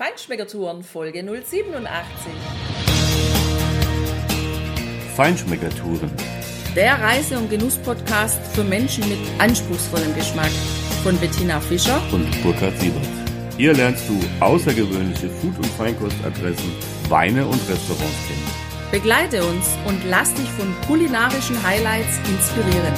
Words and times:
Feinschmeckertouren 0.00 0.82
Folge 0.82 1.22
087. 1.22 1.86
Feinschmeckertouren. 5.14 6.10
Der 6.74 6.98
Reise- 6.98 7.36
und 7.36 7.50
Genuss-Podcast 7.50 8.38
für 8.54 8.64
Menschen 8.64 9.06
mit 9.10 9.18
anspruchsvollem 9.38 10.14
Geschmack 10.14 10.52
von 11.02 11.18
Bettina 11.18 11.60
Fischer 11.60 12.00
und 12.12 12.30
Burkhard 12.42 12.80
Siebert. 12.80 13.06
Hier 13.58 13.74
lernst 13.74 14.08
du 14.08 14.18
außergewöhnliche 14.42 15.28
Food- 15.28 15.58
und 15.58 15.66
Feinkostadressen, 15.66 16.72
Weine 17.10 17.44
und 17.44 17.60
Restaurants 17.68 18.26
kennen. 18.26 18.90
Begleite 18.90 19.44
uns 19.44 19.66
und 19.86 20.02
lass 20.08 20.32
dich 20.32 20.48
von 20.52 20.74
kulinarischen 20.86 21.62
Highlights 21.62 22.16
inspirieren. 22.26 22.94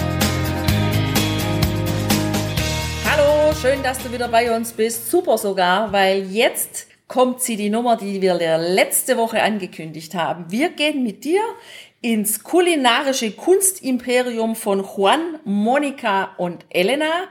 Hallo, 3.10 3.52
schön, 3.60 3.82
dass 3.82 3.98
du 3.98 4.12
wieder 4.12 4.28
bei 4.28 4.54
uns 4.56 4.70
bist. 4.70 5.10
Super 5.10 5.36
sogar, 5.36 5.92
weil 5.92 6.30
jetzt 6.30 6.91
kommt 7.12 7.42
sie 7.42 7.56
die 7.56 7.68
Nummer, 7.68 7.98
die 7.98 8.22
wir 8.22 8.38
letzte 8.38 9.18
Woche 9.18 9.42
angekündigt 9.42 10.14
haben. 10.14 10.46
Wir 10.48 10.70
gehen 10.70 11.02
mit 11.02 11.24
dir 11.24 11.42
ins 12.00 12.42
kulinarische 12.42 13.32
Kunstimperium 13.32 14.56
von 14.56 14.82
Juan, 14.82 15.38
Monika 15.44 16.30
und 16.38 16.64
Elena. 16.70 17.24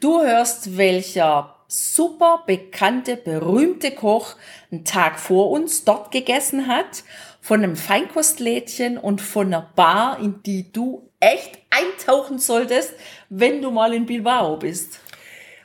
Du 0.00 0.20
hörst, 0.20 0.76
welcher 0.76 1.54
super 1.68 2.42
bekannte, 2.48 3.16
berühmte 3.16 3.92
Koch 3.92 4.34
einen 4.72 4.84
Tag 4.84 5.20
vor 5.20 5.52
uns 5.52 5.84
dort 5.84 6.10
gegessen 6.10 6.66
hat, 6.66 7.04
von 7.40 7.62
einem 7.62 7.76
Feinkostlädchen 7.76 8.98
und 8.98 9.20
von 9.20 9.46
einer 9.46 9.70
Bar, 9.76 10.18
in 10.20 10.42
die 10.42 10.72
du 10.72 11.08
echt 11.20 11.60
eintauchen 11.70 12.40
solltest, 12.40 12.92
wenn 13.28 13.62
du 13.62 13.70
mal 13.70 13.94
in 13.94 14.06
Bilbao 14.06 14.56
bist. 14.56 14.98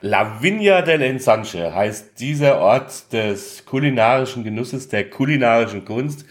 La 0.06 0.42
Viña 0.42 0.82
del 0.82 1.02
Ensanche 1.02 1.74
heißt 1.74 2.20
dieser 2.20 2.60
Ort 2.60 3.14
des 3.14 3.64
kulinarischen 3.66 4.44
Genusses, 4.44 4.90
der 4.90 5.10
kulinarischen 5.10 5.86
Kunst. 5.86 6.26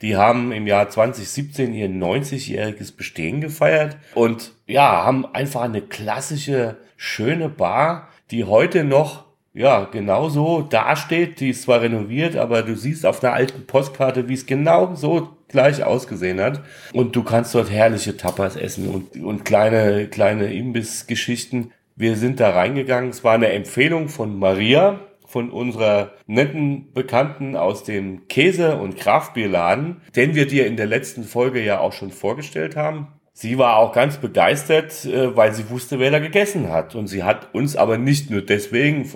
Die 0.00 0.14
haben 0.14 0.52
im 0.52 0.68
Jahr 0.68 0.88
2017 0.88 1.74
ihr 1.74 1.88
90-jähriges 1.88 2.96
Bestehen 2.96 3.40
gefeiert 3.40 3.96
und 4.14 4.52
ja, 4.68 5.04
haben 5.04 5.26
einfach 5.34 5.62
eine 5.62 5.82
klassische, 5.82 6.76
schöne 6.96 7.48
Bar, 7.48 8.10
die 8.30 8.44
heute 8.44 8.84
noch 8.84 9.24
ja, 9.52 9.86
genauso 9.86 10.62
dasteht. 10.62 11.40
Die 11.40 11.50
ist 11.50 11.62
zwar 11.62 11.80
renoviert, 11.80 12.36
aber 12.36 12.62
du 12.62 12.76
siehst 12.76 13.04
auf 13.04 13.24
einer 13.24 13.32
alten 13.32 13.66
Postkarte, 13.66 14.28
wie 14.28 14.34
es 14.34 14.46
genau 14.46 14.94
so 14.94 15.36
gleich 15.48 15.82
ausgesehen 15.82 16.40
hat. 16.40 16.62
Und 16.92 17.16
du 17.16 17.24
kannst 17.24 17.56
dort 17.56 17.72
herrliche 17.72 18.16
Tapas 18.16 18.54
essen 18.54 18.88
und, 18.88 19.16
und 19.20 19.44
kleine, 19.44 20.06
kleine 20.06 20.54
Imbissgeschichten. 20.54 21.72
Wir 21.98 22.16
sind 22.16 22.40
da 22.40 22.50
reingegangen. 22.50 23.08
Es 23.08 23.24
war 23.24 23.32
eine 23.32 23.48
Empfehlung 23.48 24.10
von 24.10 24.38
Maria, 24.38 25.00
von 25.26 25.50
unserer 25.50 26.12
netten 26.26 26.92
Bekannten 26.92 27.56
aus 27.56 27.84
dem 27.84 28.28
Käse- 28.28 28.76
und 28.76 28.98
Kraftbierladen, 28.98 30.02
den 30.14 30.34
wir 30.34 30.46
dir 30.46 30.66
in 30.66 30.76
der 30.76 30.86
letzten 30.86 31.24
Folge 31.24 31.64
ja 31.64 31.80
auch 31.80 31.94
schon 31.94 32.10
vorgestellt 32.10 32.76
haben. 32.76 33.08
Sie 33.32 33.56
war 33.56 33.76
auch 33.76 33.92
ganz 33.92 34.18
begeistert, 34.18 35.06
äh, 35.06 35.34
weil 35.34 35.52
sie 35.52 35.70
wusste, 35.70 35.98
wer 35.98 36.10
da 36.10 36.18
gegessen 36.18 36.70
hat. 36.70 36.94
Und 36.94 37.06
sie 37.06 37.22
hat 37.22 37.54
uns 37.54 37.76
aber 37.76 37.96
nicht 37.96 38.30
nur 38.30 38.42
deswegen, 38.42 39.10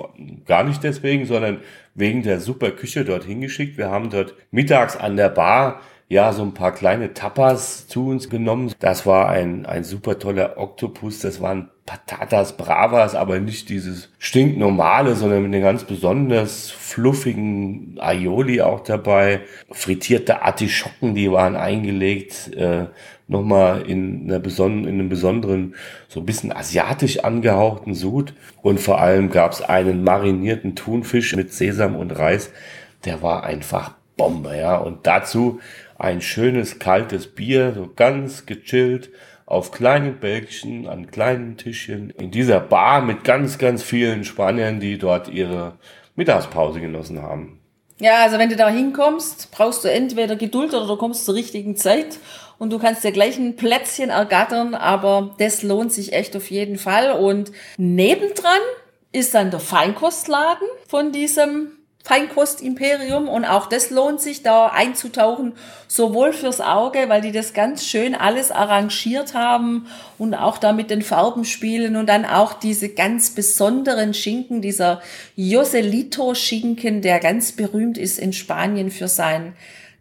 gar 0.47 0.65
nicht 0.65 0.83
deswegen, 0.83 1.27
sondern 1.27 1.61
wegen 1.95 2.23
der 2.23 2.41
super 2.41 2.71
Küche 2.71 3.05
dorthin 3.05 3.43
geschickt. 3.43 3.77
Wir 3.77 3.91
haben 3.91 4.09
dort 4.09 4.35
mittags 4.51 4.97
an 4.97 5.17
der 5.17 5.29
Bar 5.29 5.81
ja, 6.11 6.33
so 6.33 6.43
ein 6.43 6.55
paar 6.55 6.73
kleine 6.75 7.15
Tapas 7.15 7.87
zu 7.87 8.09
uns 8.09 8.29
genommen. 8.29 8.73
Das 8.81 9.07
war 9.07 9.29
ein, 9.29 9.65
ein 9.65 9.85
super 9.85 10.19
toller 10.19 10.59
Oktopus. 10.59 11.21
Das 11.21 11.41
waren 11.41 11.71
Patatas 11.87 12.57
Bravas, 12.57 13.15
aber 13.15 13.39
nicht 13.39 13.69
dieses 13.69 14.09
stinknormale, 14.19 15.15
sondern 15.15 15.45
mit 15.45 15.55
einem 15.55 15.63
ganz 15.63 15.85
besonders 15.85 16.69
fluffigen 16.69 17.97
Aioli 18.01 18.61
auch 18.61 18.81
dabei. 18.81 19.43
Frittierte 19.71 20.43
Artischocken, 20.43 21.15
die 21.15 21.31
waren 21.31 21.55
eingelegt, 21.55 22.57
äh, 22.57 22.87
nochmal 23.29 23.83
in, 23.83 24.25
einer 24.25 24.41
beson 24.41 24.89
in 24.89 24.95
einem 24.95 25.09
besonderen, 25.09 25.77
so 26.09 26.19
ein 26.19 26.27
bisschen 26.27 26.51
asiatisch 26.51 27.21
angehauchten 27.21 27.95
Sud. 27.95 28.35
Und 28.63 28.81
vor 28.81 29.01
allem 29.01 29.31
gab's 29.31 29.63
einen 29.63 30.03
marinierten 30.03 30.75
Thunfisch 30.75 31.37
mit 31.37 31.53
Sesam 31.53 31.95
und 31.95 32.11
Reis. 32.19 32.51
Der 33.05 33.23
war 33.23 33.45
einfach 33.45 33.93
Bombe, 34.17 34.55
ja. 34.55 34.77
Und 34.77 35.07
dazu 35.07 35.61
ein 36.01 36.23
schönes 36.23 36.79
kaltes 36.79 37.27
Bier, 37.27 37.73
so 37.75 37.91
ganz 37.95 38.47
gechillt 38.47 39.11
auf 39.45 39.71
kleinen 39.71 40.19
Bällchen, 40.19 40.87
an 40.87 41.11
kleinen 41.11 41.57
Tischchen 41.57 42.11
in 42.11 42.31
dieser 42.31 42.61
Bar 42.61 43.03
mit 43.03 43.25
ganz, 43.25 43.59
ganz 43.59 43.83
vielen 43.83 44.25
Spaniern, 44.25 44.81
die 44.81 44.97
dort 44.97 45.29
ihre 45.29 45.79
Mittagspause 46.17 46.81
genossen 46.81 47.21
haben. 47.21 47.61
Ja, 47.99 48.23
also 48.23 48.39
wenn 48.39 48.49
du 48.49 48.57
da 48.57 48.71
hinkommst, 48.71 49.51
brauchst 49.51 49.85
du 49.85 49.89
entweder 49.89 50.37
Geduld 50.37 50.73
oder 50.73 50.87
du 50.87 50.97
kommst 50.97 51.27
zur 51.27 51.35
richtigen 51.35 51.77
Zeit 51.77 52.19
und 52.59 52.73
du 52.73 52.79
kannst 52.79 53.05
dir 53.05 53.13
gleich 53.13 53.37
ein 53.37 53.57
Plätzchen 53.57 54.09
ergattern, 54.09 54.75
aber 54.75 55.35
das 55.39 55.63
lohnt 55.63 55.93
sich 55.93 56.15
echt 56.15 56.35
auf 56.35 56.51
jeden 56.51 56.79
Fall. 56.79 57.13
Und 57.13 57.53
nebendran 57.77 58.61
ist 59.13 59.35
dann 59.35 59.51
der 59.51 59.61
Feinkostladen 59.61 60.67
von 60.89 61.13
diesem 61.13 61.73
Feinkostimperium 62.03 63.29
und 63.29 63.45
auch 63.45 63.67
das 63.67 63.91
lohnt 63.91 64.21
sich 64.21 64.43
da 64.43 64.69
einzutauchen, 64.69 65.53
sowohl 65.87 66.33
fürs 66.33 66.61
Auge, 66.61 67.09
weil 67.09 67.21
die 67.21 67.31
das 67.31 67.53
ganz 67.53 67.85
schön 67.85 68.15
alles 68.15 68.51
arrangiert 68.51 69.35
haben 69.35 69.87
und 70.17 70.35
auch 70.35 70.59
da 70.59 70.73
mit 70.73 70.91
den 70.91 71.03
Farben 71.03 71.45
spielen 71.45 71.97
und 71.97 72.09
dann 72.09 72.25
auch 72.25 72.55
diese 72.55 72.89
ganz 72.89 73.31
besonderen 73.31 74.15
Schinken, 74.15 74.63
dieser 74.63 75.03
Joselito 75.37 76.35
Schinken, 76.35 77.03
der 77.03 77.21
ganz 77.21 77.53
berühmt 77.53 77.99
ist 77.99 78.19
in 78.19 78.33
Spanien 78.33 78.91
für 78.91 79.09
sein 79.09 79.55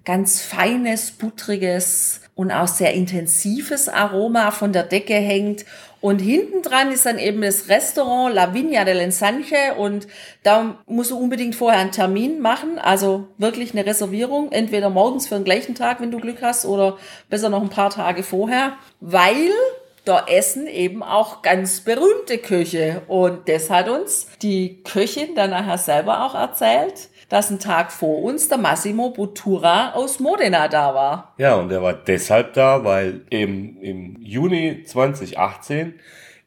ganz 0.05 0.41
feines, 0.41 1.11
buttriges 1.11 2.21
und 2.33 2.51
auch 2.51 2.67
sehr 2.67 2.93
intensives 2.93 3.89
Aroma 3.89 4.49
von 4.49 4.73
der 4.73 4.83
Decke 4.83 5.13
hängt 5.13 5.65
und 6.01 6.19
hinten 6.19 6.61
dran 6.61 6.91
ist 6.91 7.05
dann 7.05 7.19
eben 7.19 7.41
das 7.41 7.67
Restaurant 7.67 8.33
La 8.33 8.51
Viña 8.53 8.85
del 8.85 8.99
Ensanche 8.99 9.75
und 9.77 10.07
da 10.43 10.77
musst 10.87 11.11
du 11.11 11.17
unbedingt 11.17 11.55
vorher 11.55 11.79
einen 11.79 11.91
Termin 11.91 12.39
machen, 12.39 12.79
also 12.79 13.27
wirklich 13.37 13.73
eine 13.73 13.85
Reservierung, 13.85 14.51
entweder 14.51 14.89
morgens 14.89 15.27
für 15.27 15.35
den 15.35 15.43
gleichen 15.43 15.75
Tag, 15.75 15.99
wenn 15.99 16.11
du 16.11 16.19
Glück 16.19 16.41
hast, 16.41 16.65
oder 16.65 16.97
besser 17.29 17.49
noch 17.49 17.61
ein 17.61 17.69
paar 17.69 17.89
Tage 17.89 18.23
vorher, 18.23 18.73
weil 19.01 19.51
da 20.05 20.25
essen 20.27 20.67
eben 20.67 21.03
auch 21.03 21.41
ganz 21.41 21.81
berühmte 21.81 22.37
Köche. 22.37 23.01
Und 23.07 23.47
das 23.47 23.69
hat 23.69 23.89
uns 23.89 24.27
die 24.41 24.81
Köchin 24.83 25.35
dann 25.35 25.51
nachher 25.51 25.77
selber 25.77 26.25
auch 26.25 26.33
erzählt 26.33 27.09
dass 27.29 27.51
ein 27.51 27.59
Tag 27.59 27.91
vor 27.91 28.23
uns 28.23 28.49
der 28.49 28.57
Massimo 28.57 29.11
Bottura 29.11 29.93
aus 29.93 30.19
Modena 30.19 30.67
da 30.67 30.93
war. 30.93 31.33
Ja, 31.37 31.55
und 31.55 31.71
er 31.71 31.81
war 31.81 31.93
deshalb 31.93 32.53
da, 32.53 32.83
weil 32.83 33.21
im, 33.29 33.79
im 33.81 34.17
Juni 34.19 34.83
2018 34.83 35.93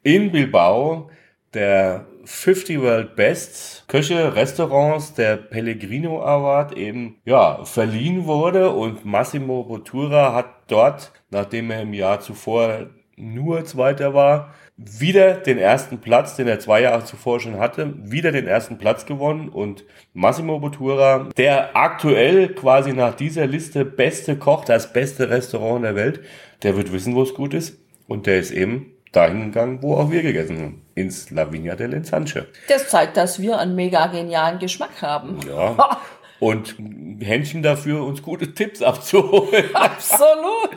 in 0.03 0.33
Bilbao 0.33 1.11
der 1.55 2.07
50 2.25 2.81
World 2.81 3.17
Best 3.17 3.85
Köche 3.89 4.35
Restaurants 4.35 5.15
der 5.15 5.37
Pellegrino 5.37 6.23
Award 6.23 6.77
eben 6.77 7.17
ja 7.25 7.65
verliehen 7.65 8.27
wurde 8.27 8.71
und 8.71 9.05
Massimo 9.05 9.65
Bottura 9.65 10.35
hat 10.35 10.47
dort, 10.69 11.13
nachdem 11.31 11.71
er 11.71 11.83
im 11.83 11.95
Jahr 11.95 12.21
zuvor 12.21 12.87
nur 13.17 13.65
Zweiter 13.65 14.15
war, 14.15 14.55
wieder 14.91 15.35
den 15.35 15.59
ersten 15.59 15.99
Platz, 15.99 16.37
den 16.37 16.49
er 16.49 16.61
zwei 16.61 16.83
Jahre 16.83 17.05
zuvor 17.05 17.41
schon 17.41 17.59
hatte, 17.59 17.95
wieder 18.03 18.33
den 18.33 18.47
ersten 18.47 18.79
Platz 18.79 19.07
gewonnen 19.07 19.49
und 19.49 19.85
Massimo 20.15 20.59
Bottura, 20.59 21.29
der 21.37 21.77
aktuell 21.77 22.49
quasi 22.55 22.93
nach 22.93 23.15
dieser 23.15 23.47
Liste 23.47 23.85
beste 23.85 24.37
Koch, 24.37 24.65
das 24.65 24.93
beste 24.93 25.31
Restaurant 25.31 25.85
der 25.85 25.95
Welt, 25.95 26.21
der 26.63 26.77
wird 26.77 26.93
wissen, 26.93 27.15
wo 27.15 27.23
es 27.23 27.35
gut 27.35 27.55
ist 27.55 27.79
und 28.09 28.27
der 28.27 28.39
ist 28.39 28.51
eben 28.51 28.93
dahin 29.13 29.53
gegangen, 29.53 29.83
wo 29.83 29.97
auch 29.97 30.11
wir 30.11 30.23
gegessen 30.23 30.59
haben, 30.59 30.83
ins 30.95 31.31
La 31.31 31.53
Vigna 31.53 31.75
del 31.75 31.93
Ensanche. 31.93 32.47
Das 32.69 32.89
zeigt, 32.89 33.17
dass 33.17 33.41
wir 33.41 33.59
einen 33.59 33.75
mega 33.75 34.07
genialen 34.07 34.59
Geschmack 34.59 35.03
haben. 35.03 35.39
Ja. 35.47 36.01
und 36.43 36.75
Händchen 37.21 37.63
dafür, 37.63 38.03
uns 38.05 38.21
gute 38.21 38.53
Tipps 38.53 38.83
abzuholen. 38.83 39.67
Absolut. 39.75 40.77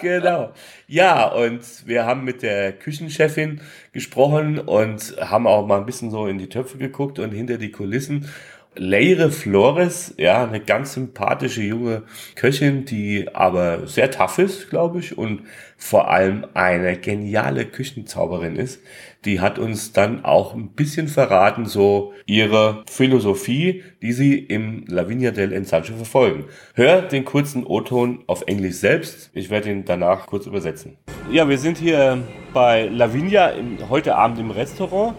genau. 0.00 0.52
Ja, 0.86 1.26
und 1.26 1.62
wir 1.84 2.06
haben 2.06 2.22
mit 2.22 2.42
der 2.42 2.72
Küchenchefin 2.72 3.60
gesprochen 3.90 4.60
und 4.60 5.16
haben 5.20 5.48
auch 5.48 5.66
mal 5.66 5.78
ein 5.78 5.86
bisschen 5.86 6.12
so 6.12 6.28
in 6.28 6.38
die 6.38 6.48
Töpfe 6.48 6.78
geguckt 6.78 7.18
und 7.18 7.32
hinter 7.32 7.58
die 7.58 7.72
Kulissen. 7.72 8.28
Leire 8.76 9.32
Flores, 9.32 10.14
ja, 10.16 10.44
eine 10.44 10.60
ganz 10.60 10.94
sympathische 10.94 11.60
junge 11.60 12.04
Köchin, 12.36 12.84
die 12.84 13.26
aber 13.34 13.88
sehr 13.88 14.12
tough 14.12 14.38
ist, 14.38 14.70
glaube 14.70 15.00
ich, 15.00 15.18
und 15.18 15.42
vor 15.76 16.08
allem 16.08 16.46
eine 16.54 16.96
geniale 16.96 17.66
Küchenzauberin 17.66 18.54
ist. 18.54 18.80
Die 19.24 19.40
hat 19.40 19.58
uns 19.58 19.92
dann 19.92 20.24
auch 20.24 20.54
ein 20.54 20.68
bisschen 20.68 21.08
verraten, 21.08 21.66
so 21.66 22.12
ihre 22.26 22.84
Philosophie, 22.88 23.82
die 24.02 24.12
sie 24.12 24.38
im 24.38 24.84
Lavinia 24.86 25.32
del 25.32 25.52
Ensanche 25.52 25.92
verfolgen. 25.92 26.44
Hör 26.74 27.02
den 27.02 27.24
kurzen 27.24 27.66
O-Ton 27.66 28.22
auf 28.28 28.44
Englisch 28.46 28.76
selbst. 28.76 29.30
Ich 29.34 29.50
werde 29.50 29.70
ihn 29.70 29.84
danach 29.84 30.26
kurz 30.26 30.46
übersetzen. 30.46 30.96
Ja, 31.32 31.48
wir 31.48 31.58
sind 31.58 31.76
hier 31.76 32.22
bei 32.54 32.86
Lavinia 32.86 33.52
heute 33.88 34.14
Abend 34.14 34.38
im 34.38 34.52
Restaurant 34.52 35.14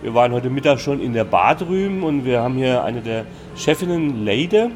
Wir 0.00 0.14
waren 0.14 0.32
heute 0.32 0.48
Mittag 0.48 0.78
schon 0.78 1.00
in 1.00 1.12
der 1.12 1.24
Bar 1.24 1.56
drüben 1.56 2.04
und 2.04 2.24
wir 2.24 2.40
haben 2.40 2.54
hier 2.54 2.84
eine 2.84 3.00
der 3.00 3.26
Chefinnen, 3.56 4.24
Leide. 4.24 4.70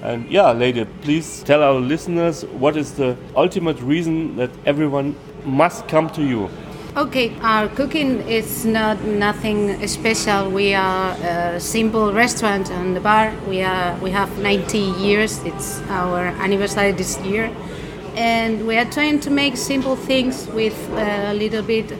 And 0.00 0.30
yeah, 0.30 0.52
Leide, 0.52 0.86
please 1.02 1.44
tell 1.44 1.60
our 1.60 1.80
listeners 1.80 2.46
what 2.56 2.76
is 2.76 2.94
the 2.94 3.16
ultimate 3.34 3.82
reason 3.82 4.36
that 4.36 4.50
everyone 4.64 5.16
must 5.44 5.88
come 5.88 6.08
to 6.12 6.22
you. 6.22 6.48
Okay, 6.96 7.32
our 7.42 7.68
cooking 7.68 8.20
is 8.28 8.64
not 8.64 9.04
nothing 9.04 9.76
special. 9.88 10.50
We 10.50 10.74
are 10.74 11.16
a 11.22 11.58
simple 11.58 12.12
restaurant 12.12 12.70
and 12.70 12.94
the 12.94 13.00
bar. 13.00 13.32
We 13.48 13.62
are 13.62 13.96
we 14.00 14.12
have 14.12 14.30
90 14.38 14.78
years. 14.78 15.40
It's 15.44 15.82
our 15.88 16.32
anniversary 16.40 16.92
this 16.92 17.18
year, 17.20 17.50
and 18.16 18.66
we 18.68 18.76
are 18.76 18.86
trying 18.86 19.18
to 19.20 19.30
make 19.30 19.56
simple 19.56 19.96
things 19.96 20.46
with 20.54 20.76
a 20.96 21.34
little 21.34 21.62
bit 21.62 21.92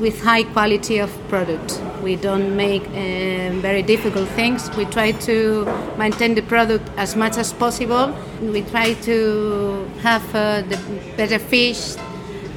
with 0.00 0.20
high 0.22 0.44
quality 0.44 0.98
of 0.98 1.10
product. 1.28 1.80
We 2.02 2.16
don't 2.16 2.56
make 2.56 2.82
uh, 2.88 3.60
very 3.60 3.82
difficult 3.82 4.28
things. 4.30 4.70
We 4.76 4.84
try 4.84 5.12
to 5.12 5.64
maintain 5.96 6.34
the 6.34 6.42
product 6.42 6.88
as 6.96 7.16
much 7.16 7.36
as 7.36 7.52
possible. 7.52 8.14
We 8.40 8.62
try 8.62 8.94
to 8.94 9.88
have 10.02 10.22
uh, 10.34 10.62
the 10.62 10.78
better 11.16 11.38
fish. 11.38 11.96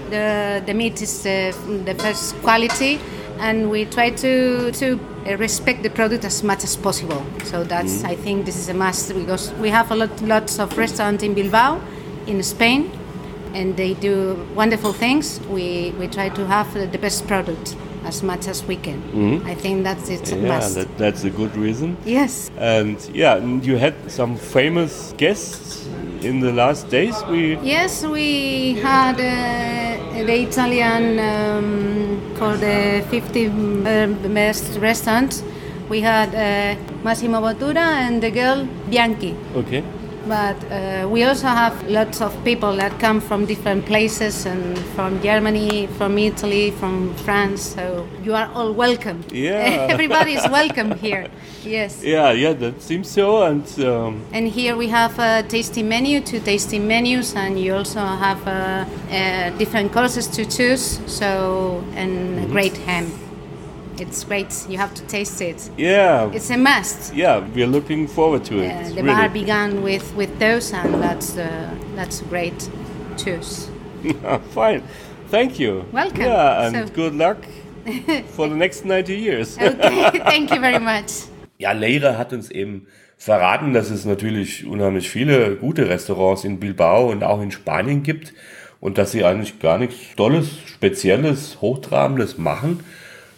The, 0.10 0.62
the 0.66 0.74
meat 0.74 1.02
is 1.02 1.26
uh, 1.26 1.54
the 1.86 1.94
best 1.96 2.36
quality, 2.42 3.00
and 3.40 3.70
we 3.72 3.86
try 3.86 4.10
to 4.12 4.72
to 4.74 5.00
respect 5.38 5.84
the 5.84 5.90
product 5.90 6.26
as 6.26 6.44
much 6.44 6.64
as 6.64 6.76
possible. 6.76 7.24
So 7.46 7.64
that's 7.64 8.04
I 8.04 8.16
think 8.16 8.46
this 8.46 8.58
is 8.58 8.70
a 8.70 8.74
must 8.74 9.14
because 9.14 9.54
we 9.54 9.70
have 9.70 9.90
a 9.92 9.96
lot 9.96 10.22
lots 10.22 10.60
of 10.60 10.78
restaurants 10.78 11.24
in 11.24 11.34
Bilbao, 11.34 11.80
in 12.28 12.44
Spain, 12.44 12.92
and 13.54 13.76
they 13.78 13.94
do 13.94 14.36
wonderful 14.56 14.94
things. 14.94 15.40
We, 15.50 15.94
we 16.00 16.08
try 16.08 16.30
to 16.30 16.48
have 16.48 16.74
the 16.74 16.98
best 16.98 17.28
product 17.28 17.76
as 18.06 18.24
much 18.24 18.48
as 18.48 18.64
we 18.66 18.76
can. 18.78 19.00
Mhm. 19.14 19.46
I 19.46 19.54
think 19.56 19.84
that's 19.84 20.10
it's 20.10 20.32
Yeah, 20.32 20.48
must. 20.48 20.76
that, 20.76 20.88
that's 20.98 21.24
a 21.24 21.30
good 21.30 21.56
reason. 21.56 21.98
yes. 22.06 22.50
And 22.58 22.98
yeah, 23.14 23.36
and 23.38 23.64
you 23.66 23.78
had 23.78 23.94
some 24.10 24.36
famous 24.38 25.14
guests 25.18 25.88
in 26.22 26.40
the 26.40 26.52
last 26.52 26.90
days. 26.90 27.16
We 27.30 27.58
Yes, 27.64 28.04
we 28.06 28.74
had 28.82 29.16
uh, 29.20 30.26
the 30.26 30.34
Italian 30.48 31.20
um, 31.20 32.20
for 32.36 32.58
the 32.58 33.04
50 33.10 33.48
uh, 33.48 34.08
best 34.34 34.78
restaurants. 34.80 35.44
We 35.90 36.02
had 36.02 36.30
uh, 36.34 36.76
Massimo 37.04 37.40
Bottura 37.42 37.86
and 38.08 38.22
the 38.24 38.32
girl 38.32 38.68
Bianchi. 38.90 39.36
okay. 39.56 39.84
But 40.28 40.56
uh, 40.72 41.08
we 41.10 41.24
also 41.24 41.48
have 41.48 41.90
lots 41.90 42.22
of 42.22 42.32
people 42.44 42.76
that 42.76 43.00
come 43.00 43.20
from 43.20 43.46
different 43.46 43.86
places 43.86 44.46
and 44.46 44.78
from 44.96 45.20
Germany, 45.22 45.88
from 45.98 46.18
Italy, 46.18 46.72
from 46.72 47.14
France. 47.16 47.62
So 47.62 48.08
you 48.24 48.36
are 48.36 48.50
all 48.54 48.72
welcome. 48.72 49.24
Yeah. 49.32 49.88
Everybody 49.90 50.34
is 50.34 50.48
welcome 50.50 50.92
here. 51.00 51.28
Yes. 51.64 52.04
Yeah, 52.04 52.32
yeah, 52.32 52.54
that 52.54 52.82
seems 52.82 53.10
so. 53.10 53.44
And 53.44 53.66
um, 53.80 54.22
And 54.32 54.48
here 54.48 54.76
we 54.76 54.88
have 54.90 55.18
a 55.20 55.44
tasting 55.48 55.90
menu, 55.90 56.22
two 56.22 56.40
tasting 56.40 56.88
menus, 56.88 57.36
and 57.36 57.60
you 57.60 57.76
also 57.76 58.00
have 58.00 58.48
uh, 58.48 58.86
uh, 59.12 59.50
different 59.58 59.92
courses 59.92 60.28
to 60.28 60.46
choose. 60.46 61.00
So, 61.08 61.84
and 61.96 62.50
great 62.52 62.78
ham. 62.78 63.12
It's 64.00 64.24
great. 64.24 64.48
You 64.70 64.78
have 64.78 64.94
to 64.96 65.04
taste 65.08 65.42
it. 65.42 65.70
yeah, 65.78 66.30
It's 66.34 66.50
a 66.50 66.58
must. 66.58 67.14
yeah, 67.14 67.40
we're 67.54 67.68
looking 67.68 68.08
forward 68.08 68.44
to 68.46 68.60
it. 68.60 68.72
Uh, 68.72 68.90
the 68.90 68.96
really. 69.04 69.08
bar 69.08 69.30
began 69.30 69.84
with, 69.84 70.14
with 70.16 70.40
those, 70.40 70.74
and 70.74 71.02
that's 71.04 71.38
uh, 71.38 71.70
that's 71.96 72.22
a 72.22 72.26
great 72.26 72.70
choose. 73.18 73.70
Fine. 74.54 74.84
Thank 75.30 75.60
you. 75.60 75.86
Welcome. 75.92 76.24
Yeah, 76.24 76.66
and 76.68 76.88
So- 76.88 76.94
good 76.96 77.14
luck 77.16 77.38
for 78.36 78.48
the 78.50 78.56
next 78.56 78.86
90 78.86 79.14
years. 79.16 79.58
Okay, 79.58 80.20
thank 80.26 80.52
you 80.52 80.60
very 80.60 80.80
much. 80.80 81.28
Ja, 81.60 81.74
Leire 81.74 82.18
hat 82.18 82.34
uns 82.34 82.50
eben 82.50 82.88
verraten, 83.18 83.74
dass 83.74 83.92
es 83.92 84.04
natürlich 84.06 84.66
unheimlich 84.66 85.10
viele 85.10 85.56
gute 85.58 85.88
Restaurants 85.88 86.44
in 86.44 86.60
Bilbao 86.60 87.12
und 87.12 87.24
auch 87.24 87.40
in 87.42 87.52
Spanien 87.52 88.02
gibt 88.02 88.34
und 88.80 88.98
dass 88.98 89.12
sie 89.12 89.24
eigentlich 89.24 89.60
gar 89.60 89.78
nichts 89.78 89.96
Tolles, 90.16 90.48
Spezielles, 90.66 91.58
Hochtrabendes 91.62 92.40
machen. 92.40 92.80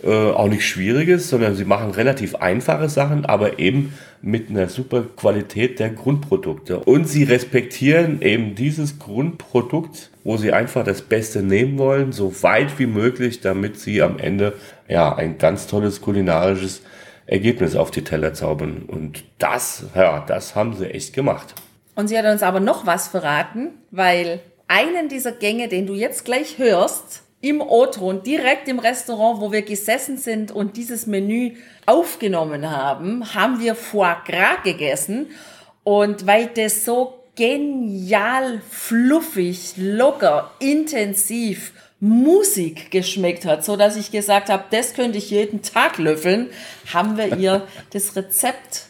Äh, 0.03 0.31
auch 0.31 0.50
nichts 0.50 0.65
Schwieriges, 0.65 1.29
sondern 1.29 1.55
sie 1.55 1.63
machen 1.63 1.91
relativ 1.91 2.35
einfache 2.35 2.89
Sachen, 2.89 3.25
aber 3.25 3.59
eben 3.59 3.94
mit 4.21 4.50
einer 4.50 4.67
super 4.67 5.03
Qualität 5.03 5.79
der 5.79 5.91
Grundprodukte. 5.91 6.79
Und 6.79 7.07
sie 7.07 7.23
respektieren 7.23 8.21
eben 8.21 8.53
dieses 8.53 9.00
Grundprodukt, 9.00 10.11
wo 10.25 10.35
sie 10.35 10.51
einfach 10.51 10.83
das 10.83 11.03
Beste 11.03 11.41
nehmen 11.41 11.77
wollen, 11.77 12.11
so 12.11 12.44
weit 12.44 12.79
wie 12.79 12.85
möglich, 12.85 13.39
damit 13.39 13.79
sie 13.79 14.01
am 14.01 14.19
Ende 14.19 14.53
ja 14.89 15.15
ein 15.15 15.38
ganz 15.38 15.67
tolles 15.67 16.01
kulinarisches 16.01 16.81
Ergebnis 17.25 17.77
auf 17.77 17.89
die 17.89 18.03
Teller 18.03 18.33
zaubern. 18.33 18.83
Und 18.85 19.23
das, 19.39 19.85
ja, 19.95 20.19
das 20.27 20.53
haben 20.53 20.75
sie 20.75 20.89
echt 20.89 21.13
gemacht. 21.13 21.55
Und 21.95 22.09
sie 22.09 22.17
hat 22.17 22.25
uns 22.25 22.44
aber 22.44 22.59
noch 22.59 22.85
was 22.85 23.07
verraten, 23.07 23.69
weil 23.91 24.41
einen 24.67 25.07
dieser 25.07 25.31
Gänge, 25.31 25.69
den 25.69 25.88
du 25.88 25.94
jetzt 25.94 26.25
gleich 26.25 26.57
hörst, 26.57 27.22
im 27.43 27.59
O-Ton, 27.59 28.23
direkt 28.23 28.69
im 28.69 28.79
Restaurant, 28.79 29.41
wo 29.41 29.51
wir 29.51 29.63
gesessen 29.63 30.17
sind 30.17 30.49
und 30.49 30.77
dieses 30.77 31.07
Menü 31.07 31.57
aufgenommen 31.85 32.71
haben, 32.71 33.35
haben 33.35 33.59
wir 33.59 33.75
Foie 33.75 34.15
Gras 34.25 34.63
gegessen. 34.63 35.27
Und 35.83 36.25
weil 36.25 36.47
das 36.47 36.85
so 36.85 37.19
genial, 37.35 38.61
fluffig, 38.69 39.73
locker, 39.75 40.51
intensiv, 40.59 41.73
Musik 41.99 42.91
geschmeckt 42.91 43.45
hat, 43.45 43.65
so 43.65 43.75
dass 43.75 43.97
ich 43.97 44.11
gesagt 44.11 44.49
habe, 44.49 44.63
das 44.71 44.93
könnte 44.93 45.17
ich 45.17 45.29
jeden 45.29 45.61
Tag 45.61 45.97
löffeln, 45.97 46.49
haben 46.93 47.17
wir 47.17 47.37
ihr 47.37 47.67
das 47.91 48.15
Rezept 48.15 48.87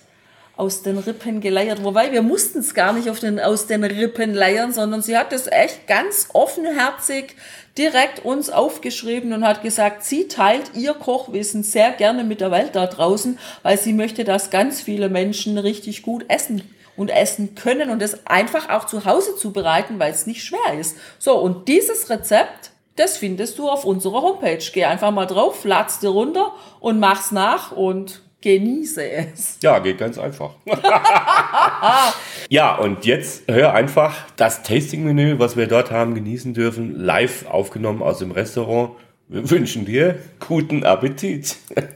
aus 0.56 0.84
den 0.84 0.98
Rippen 0.98 1.42
geleiert. 1.42 1.84
Wobei 1.84 2.12
wir 2.12 2.22
mussten 2.22 2.60
es 2.60 2.74
gar 2.74 2.94
nicht 2.94 3.10
auf 3.10 3.20
den, 3.20 3.40
aus 3.40 3.66
den 3.66 3.84
Rippen 3.84 4.34
leiern, 4.34 4.72
sondern 4.72 5.02
sie 5.02 5.18
hat 5.18 5.34
es 5.34 5.48
echt 5.48 5.88
ganz 5.88 6.28
offenherzig 6.34 7.36
direkt 7.78 8.24
uns 8.24 8.52
aufgeschrieben 8.52 9.34
und 9.34 9.46
hat 9.46 9.64
gesagt, 9.64 10.04
sie 10.04 10.28
teilt 10.28 10.76
ihr 10.76 10.94
Kochwissen 10.94 11.64
sehr 11.64 11.92
gerne 11.92 12.24
mit 12.24 12.40
der 12.40 12.52
Welt 12.52 12.76
da 12.76 12.86
draußen, 12.86 13.40
weil 13.64 13.80
sie 13.80 13.94
möchte, 13.94 14.24
dass 14.24 14.52
ganz 14.52 14.80
viele 14.82 15.10
Menschen 15.10 15.58
richtig 15.58 16.04
gut 16.04 16.26
essen 16.28 16.62
und 16.96 17.10
essen 17.10 17.56
können 17.56 17.90
und 17.90 18.04
es 18.04 18.28
einfach 18.28 18.70
auch 18.70 18.86
zu 18.86 19.06
Hause 19.06 19.36
zubereiten, 19.36 19.98
weil 19.98 20.12
es 20.12 20.28
nicht 20.28 20.44
schwer 20.44 20.80
ist. 20.80 20.98
So, 21.18 21.36
und 21.40 21.68
dieses 21.68 22.12
Rezept, 22.12 22.72
das 22.96 23.18
findest 23.18 23.58
du 23.58 23.68
auf 23.68 23.86
unserer 23.86 24.22
Homepage. 24.22 24.64
Geh 24.72 24.86
einfach 24.86 25.10
mal 25.10 25.26
drauf, 25.26 25.64
lad's 25.64 26.00
dir 26.00 26.10
runter 26.10 26.54
und 26.80 27.00
mach's 27.00 27.32
nach 27.32 27.72
und 27.72 28.22
genieße 28.44 29.10
es. 29.10 29.58
Ja, 29.64 29.80
geht 29.80 29.98
ganz 29.98 30.18
einfach. 30.18 30.52
ja, 32.50 32.76
und 32.76 33.06
jetzt 33.06 33.44
hör 33.48 33.74
einfach 33.74 34.26
das 34.36 34.64
Tasting-Menü, 34.64 35.40
was 35.40 35.56
wir 35.56 35.68
dort 35.68 35.92
haben 35.92 36.14
genießen 36.14 36.54
dürfen, 36.54 36.94
live 37.00 37.46
aufgenommen 37.48 38.02
aus 38.02 38.20
dem 38.20 38.32
Restaurant. 38.32 38.92
Wir 39.30 39.50
wünschen 39.50 39.86
dir 39.86 40.20
guten 40.46 40.84
Appetit. 40.84 41.56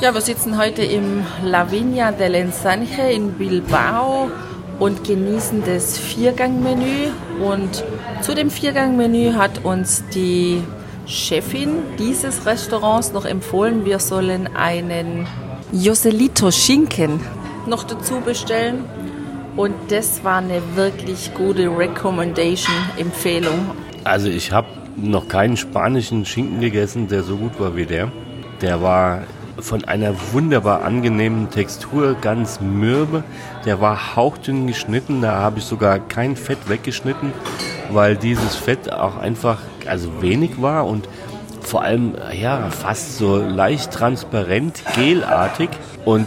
Ja, 0.00 0.12
wir 0.12 0.20
sitzen 0.20 0.58
heute 0.58 0.82
im 0.82 1.24
La 1.42 1.64
Viña 1.64 2.10
del 2.10 2.34
Ensanche 2.34 3.02
in 3.02 3.32
Bilbao 3.32 4.30
und 4.78 5.04
genießen 5.04 5.62
das 5.64 5.98
Viergangmenü. 5.98 7.10
Und 7.42 7.84
zu 8.20 8.34
dem 8.34 8.50
Viergangmenü 8.50 9.32
hat 9.34 9.64
uns 9.64 10.04
die 10.14 10.62
Chefin 11.06 11.78
dieses 11.98 12.44
Restaurants 12.46 13.12
noch 13.12 13.24
empfohlen, 13.24 13.84
wir 13.84 14.00
sollen 14.00 14.48
einen 14.54 15.26
Joselito 15.78 16.50
Schinken 16.50 17.20
noch 17.66 17.84
dazu 17.84 18.20
bestellen. 18.20 18.84
Und 19.56 19.74
das 19.88 20.24
war 20.24 20.38
eine 20.38 20.62
wirklich 20.74 21.34
gute 21.34 21.68
Recommendation, 21.68 22.74
Empfehlung. 22.96 23.72
Also 24.04 24.28
ich 24.28 24.52
habe 24.52 24.68
noch 24.96 25.28
keinen 25.28 25.58
spanischen 25.58 26.24
Schinken 26.24 26.60
gegessen, 26.60 27.08
der 27.08 27.22
so 27.22 27.36
gut 27.36 27.60
war 27.60 27.76
wie 27.76 27.84
der. 27.84 28.10
Der 28.62 28.80
war 28.80 29.24
von 29.58 29.84
einer 29.84 30.14
wunderbar 30.32 30.82
angenehmen 30.82 31.50
Textur, 31.50 32.16
ganz 32.22 32.58
mürbe. 32.60 33.22
Der 33.66 33.78
war 33.78 34.16
hauchdünn 34.16 34.66
geschnitten, 34.66 35.20
da 35.20 35.34
habe 35.36 35.58
ich 35.58 35.64
sogar 35.64 35.98
kein 35.98 36.36
Fett 36.36 36.68
weggeschnitten, 36.68 37.32
weil 37.90 38.16
dieses 38.16 38.56
Fett 38.56 38.90
auch 38.90 39.18
einfach 39.18 39.60
also 39.86 40.22
wenig 40.22 40.60
war 40.60 40.86
und 40.86 41.06
vor 41.66 41.82
allem 41.82 42.14
ja 42.40 42.70
fast 42.70 43.18
so 43.18 43.36
leicht 43.36 43.92
transparent, 43.92 44.82
gelartig 44.94 45.68
und 46.04 46.26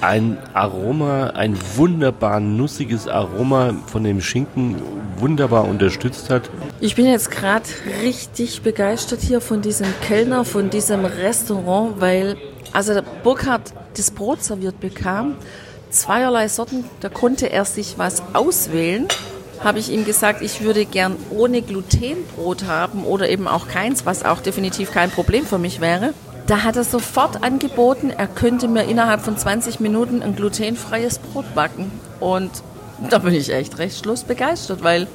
ein 0.00 0.38
Aroma, 0.54 1.30
ein 1.30 1.56
wunderbar 1.76 2.40
nussiges 2.40 3.08
Aroma 3.08 3.74
von 3.86 4.04
dem 4.04 4.20
Schinken 4.20 4.76
wunderbar 5.16 5.66
unterstützt 5.66 6.30
hat. 6.30 6.48
Ich 6.80 6.94
bin 6.94 7.06
jetzt 7.06 7.30
gerade 7.30 7.64
richtig 8.02 8.62
begeistert 8.62 9.20
hier 9.20 9.40
von 9.40 9.60
diesem 9.60 9.88
Kellner, 10.00 10.44
von 10.44 10.70
diesem 10.70 11.04
Restaurant, 11.04 12.00
weil 12.00 12.36
also 12.72 13.00
Burkhard 13.24 13.72
das 13.96 14.10
Brot 14.10 14.42
serviert 14.42 14.80
bekam, 14.80 15.34
zweierlei 15.90 16.48
Sorten, 16.48 16.84
da 17.00 17.08
konnte 17.08 17.50
er 17.50 17.64
sich 17.64 17.98
was 17.98 18.22
auswählen. 18.32 19.08
Habe 19.62 19.78
ich 19.78 19.90
ihm 19.90 20.04
gesagt, 20.04 20.40
ich 20.42 20.62
würde 20.62 20.84
gern 20.84 21.16
ohne 21.30 21.62
Glutenbrot 21.62 22.64
haben 22.64 23.04
oder 23.04 23.28
eben 23.28 23.48
auch 23.48 23.68
keins, 23.68 24.06
was 24.06 24.24
auch 24.24 24.40
definitiv 24.40 24.92
kein 24.92 25.10
Problem 25.10 25.46
für 25.46 25.58
mich 25.58 25.80
wäre. 25.80 26.14
Da 26.46 26.62
hat 26.62 26.76
er 26.76 26.84
sofort 26.84 27.42
angeboten, 27.42 28.10
er 28.10 28.26
könnte 28.26 28.68
mir 28.68 28.84
innerhalb 28.84 29.20
von 29.20 29.36
20 29.36 29.80
Minuten 29.80 30.22
ein 30.22 30.34
glutenfreies 30.34 31.18
Brot 31.18 31.54
backen. 31.54 31.90
Und 32.20 32.50
da 33.10 33.18
bin 33.18 33.34
ich 33.34 33.52
echt 33.52 33.78
recht 33.78 33.98
schlussbegeistert, 33.98 34.82
weil 34.82 35.08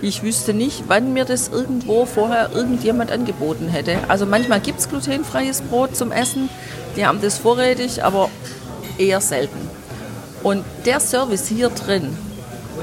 ich 0.00 0.22
wüsste 0.22 0.54
nicht, 0.54 0.84
wann 0.86 1.12
mir 1.12 1.24
das 1.24 1.48
irgendwo 1.48 2.06
vorher 2.06 2.50
irgendjemand 2.54 3.10
angeboten 3.10 3.68
hätte. 3.68 3.98
Also 4.08 4.26
manchmal 4.26 4.60
gibt 4.60 4.78
es 4.78 4.88
glutenfreies 4.88 5.62
Brot 5.62 5.96
zum 5.96 6.12
Essen, 6.12 6.48
die 6.96 7.04
haben 7.04 7.20
das 7.20 7.38
vorrätig, 7.38 8.04
aber 8.04 8.30
eher 8.96 9.20
selten. 9.20 9.68
Und 10.42 10.64
der 10.86 11.00
Service 11.00 11.48
hier 11.48 11.68
drin, 11.68 12.16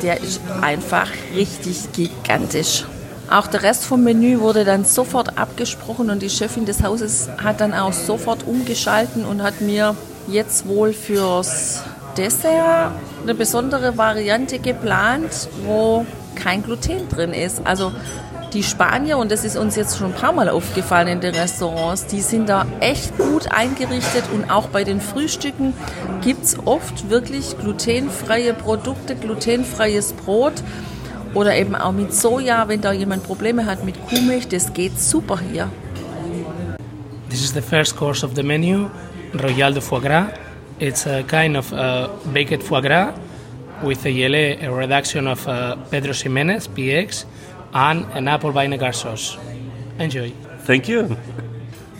der 0.01 0.21
ist 0.21 0.41
einfach 0.61 1.09
richtig 1.35 1.91
gigantisch. 1.93 2.85
Auch 3.29 3.47
der 3.47 3.63
Rest 3.63 3.85
vom 3.85 4.03
Menü 4.03 4.39
wurde 4.39 4.65
dann 4.65 4.85
sofort 4.85 5.37
abgesprochen 5.37 6.09
und 6.09 6.21
die 6.21 6.29
Chefin 6.29 6.65
des 6.65 6.83
Hauses 6.83 7.29
hat 7.43 7.59
dann 7.59 7.73
auch 7.73 7.93
sofort 7.93 8.45
umgeschalten 8.45 9.25
und 9.25 9.41
hat 9.41 9.61
mir 9.61 9.95
jetzt 10.27 10.67
wohl 10.67 10.93
fürs 10.93 11.81
Dessert 12.17 12.91
eine 13.23 13.33
besondere 13.33 13.97
Variante 13.97 14.59
geplant, 14.59 15.49
wo 15.65 16.05
kein 16.35 16.63
Gluten 16.63 17.09
drin 17.09 17.33
ist. 17.33 17.61
Also 17.65 17.91
die 18.55 18.63
Spanier, 18.63 19.17
und 19.17 19.31
das 19.31 19.43
ist 19.43 19.57
uns 19.57 19.75
jetzt 19.75 19.97
schon 19.97 20.07
ein 20.07 20.13
paar 20.13 20.31
Mal 20.31 20.47
aufgefallen 20.47 21.09
in 21.09 21.19
den 21.19 21.35
Restaurants, 21.35 22.07
die 22.07 22.21
sind 22.21 22.47
da 22.47 22.65
echt 22.79 23.17
gut 23.17 23.51
eingerichtet 23.51 24.23
und 24.33 24.49
auch 24.49 24.69
bei 24.69 24.85
den 24.85 25.01
Frühstücken 25.01 25.73
gibt 26.23 26.45
es 26.45 26.57
oft 26.65 27.09
wirklich 27.09 27.57
glutenfreie 27.59 28.53
Produkte, 28.53 29.15
glutenfreies 29.15 30.13
Brot 30.13 30.53
oder 31.33 31.55
eben 31.55 31.75
auch 31.75 31.91
mit 31.91 32.13
Soja, 32.13 32.69
wenn 32.69 32.79
da 32.79 32.93
jemand 32.93 33.23
Probleme 33.23 33.65
hat 33.65 33.83
mit 33.83 33.95
Kuhmilch, 34.07 34.47
das 34.47 34.73
geht 34.73 34.99
super 34.99 35.37
hier. 35.39 35.69
This 37.29 37.41
is 37.41 37.53
the 37.53 37.61
first 37.61 37.97
course 37.97 38.25
of 38.25 38.31
the 38.35 38.43
menu, 38.43 38.89
Royal 39.33 39.73
de 39.73 39.81
Foie 39.81 39.99
Gras. 39.99 40.27
It's 40.79 41.05
a 41.05 41.23
kind 41.23 41.57
of 41.57 41.71
uh, 41.73 42.07
baked 42.33 42.63
foie 42.63 42.81
gras 42.81 43.13
with 43.81 44.05
a 44.05 44.09
yele, 44.09 44.61
a 44.61 44.69
reduction 44.71 45.27
of 45.27 45.45
uh, 45.47 45.75
Pedro 45.89 46.13
Ximenez, 46.13 46.67
PX, 46.67 47.25
and 47.75 48.05
an 48.13 48.27
apple 48.27 48.51
vinegar 48.51 48.93
sauce. 48.93 49.37
Enjoy. 49.99 50.31
Thank 50.65 50.87
you. 50.87 51.15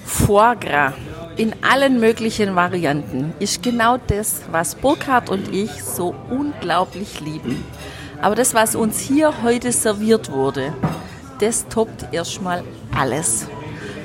Foie 0.06 0.56
Gras 0.56 0.94
in 1.38 1.54
allen 1.62 2.00
möglichen 2.00 2.56
Varianten 2.56 3.34
ist 3.40 3.62
genau 3.62 3.98
das, 3.98 4.42
was 4.52 4.76
Burkhard 4.76 5.30
und 5.30 5.54
ich 5.54 5.84
so 5.84 6.16
unglaublich 6.30 7.20
lieben. 7.20 7.64
Aber 8.22 8.36
das, 8.36 8.54
was 8.54 8.76
uns 8.76 9.00
hier 9.00 9.44
heute 9.44 9.74
serviert 9.74 10.32
wurde, 10.32 10.74
das 11.40 11.68
toppt 11.68 12.14
erstmal 12.14 12.64
alles. 12.98 13.48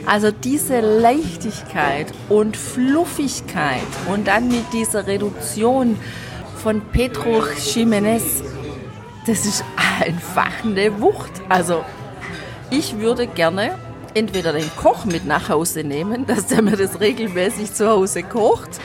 Also 0.06 0.32
diese 0.32 0.80
Leichtigkeit 0.80 2.12
und 2.28 2.56
Fluffigkeit 2.56 3.86
und 4.12 4.26
dann 4.26 4.48
mit 4.48 4.64
dieser 4.72 5.06
Reduktion 5.06 5.96
von 6.56 6.82
Pedro 6.90 7.42
Jiménez, 7.42 8.42
das 9.26 9.46
ist 9.46 9.64
einfach 10.00 10.64
eine 10.64 11.00
Wucht. 11.00 11.32
Also 11.48 11.84
ich 12.70 12.98
würde 12.98 13.26
gerne 13.26 13.78
entweder 14.14 14.52
den 14.52 14.68
Koch 14.76 15.04
mit 15.04 15.26
nach 15.26 15.48
Hause 15.48 15.84
nehmen, 15.84 16.26
dass 16.26 16.46
der 16.46 16.62
mir 16.62 16.76
das 16.76 17.00
regelmäßig 17.00 17.72
zu 17.72 17.88
Hause 17.88 18.22
kocht, 18.22 18.80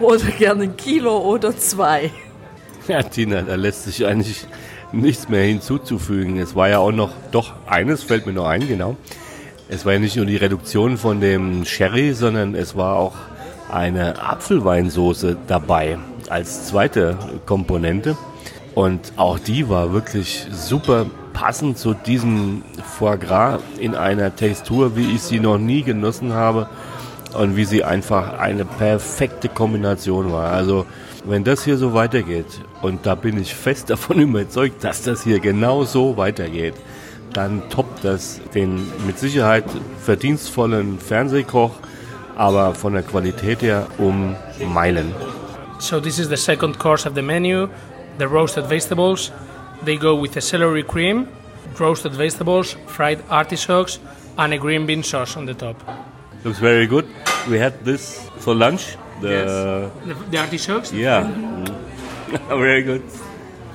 oder 0.00 0.24
gerne 0.38 0.64
ein 0.64 0.76
Kilo 0.76 1.18
oder 1.18 1.56
zwei. 1.56 2.10
Ja, 2.86 3.02
Tina, 3.02 3.42
da 3.42 3.54
lässt 3.54 3.84
sich 3.84 4.06
eigentlich 4.06 4.46
nichts 4.92 5.28
mehr 5.28 5.42
hinzuzufügen. 5.42 6.38
Es 6.38 6.54
war 6.54 6.68
ja 6.68 6.78
auch 6.78 6.92
noch, 6.92 7.10
doch, 7.30 7.54
eines 7.66 8.02
fällt 8.02 8.26
mir 8.26 8.32
noch 8.32 8.46
ein, 8.46 8.66
genau. 8.66 8.96
Es 9.68 9.84
war 9.84 9.94
ja 9.94 9.98
nicht 9.98 10.16
nur 10.16 10.24
die 10.24 10.36
Reduktion 10.36 10.96
von 10.96 11.20
dem 11.20 11.64
Sherry, 11.64 12.14
sondern 12.14 12.54
es 12.54 12.76
war 12.76 12.96
auch 12.96 13.14
eine 13.70 14.22
Apfelweinsoße 14.22 15.36
dabei 15.46 15.98
als 16.30 16.66
zweite 16.68 17.18
Komponente. 17.44 18.16
Und 18.78 19.14
auch 19.16 19.40
die 19.40 19.68
war 19.68 19.92
wirklich 19.92 20.46
super 20.52 21.06
passend 21.32 21.78
zu 21.78 21.94
diesem 21.94 22.62
Foie 22.96 23.18
Gras 23.18 23.58
in 23.80 23.96
einer 23.96 24.36
Textur, 24.36 24.94
wie 24.94 25.16
ich 25.16 25.22
sie 25.22 25.40
noch 25.40 25.58
nie 25.58 25.82
genossen 25.82 26.32
habe 26.32 26.68
und 27.36 27.56
wie 27.56 27.64
sie 27.64 27.82
einfach 27.82 28.38
eine 28.38 28.64
perfekte 28.64 29.48
Kombination 29.48 30.30
war. 30.30 30.52
Also 30.52 30.86
wenn 31.24 31.42
das 31.42 31.64
hier 31.64 31.76
so 31.76 31.92
weitergeht, 31.92 32.46
und 32.80 33.04
da 33.04 33.16
bin 33.16 33.42
ich 33.42 33.52
fest 33.52 33.90
davon 33.90 34.20
überzeugt, 34.20 34.84
dass 34.84 35.02
das 35.02 35.24
hier 35.24 35.40
genau 35.40 35.82
so 35.82 36.16
weitergeht, 36.16 36.74
dann 37.32 37.68
toppt 37.70 38.04
das 38.04 38.40
den 38.54 38.86
mit 39.08 39.18
Sicherheit 39.18 39.64
verdienstvollen 40.04 41.00
Fernsehkoch, 41.00 41.72
aber 42.36 42.76
von 42.76 42.92
der 42.92 43.02
Qualität 43.02 43.60
her 43.60 43.88
um 43.98 44.36
Meilen. 44.72 45.12
So 45.80 45.98
this 45.98 46.20
is 46.20 46.28
the 46.28 46.36
second 46.36 46.78
course 46.78 47.08
of 47.08 47.16
the 47.16 47.22
menu, 47.22 47.68
the 48.18 48.28
roasted 48.28 48.66
vegetables. 48.66 49.30
They 49.84 49.96
go 49.96 50.14
with 50.14 50.36
a 50.36 50.40
celery 50.40 50.82
cream, 50.82 51.28
roasted 51.78 52.12
vegetables, 52.12 52.76
fried 52.86 53.22
artichokes, 53.30 53.98
and 54.36 54.52
a 54.52 54.58
green 54.58 54.86
bean 54.86 55.02
sauce 55.02 55.36
on 55.36 55.46
the 55.46 55.54
top. 55.54 55.76
Looks 56.44 56.58
very 56.58 56.86
good. 56.86 57.06
We 57.48 57.58
had 57.58 57.84
this 57.84 58.28
for 58.38 58.54
lunch. 58.54 58.96
The, 59.20 59.90
The, 60.04 60.14
the 60.30 60.38
artichokes? 60.38 60.92
Yeah. 60.92 61.26
very 62.48 62.82
good. 62.82 63.02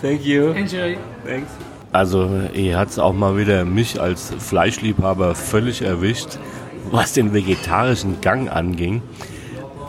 Thank 0.02 0.26
you. 0.26 0.52
Enjoy. 0.52 0.98
Thanks. 1.26 1.50
Also, 1.94 2.28
ihr 2.54 2.78
hat 2.78 2.90
es 2.90 2.98
auch 2.98 3.14
mal 3.14 3.38
wieder 3.38 3.66
mich 3.66 4.02
als 4.02 4.34
Fleischliebhaber 4.40 5.36
völlig 5.36 5.84
erwischt, 5.84 6.40
was 6.90 7.14
den 7.14 7.34
vegetarischen 7.34 8.20
Gang 8.20 8.50
anging. 8.50 9.02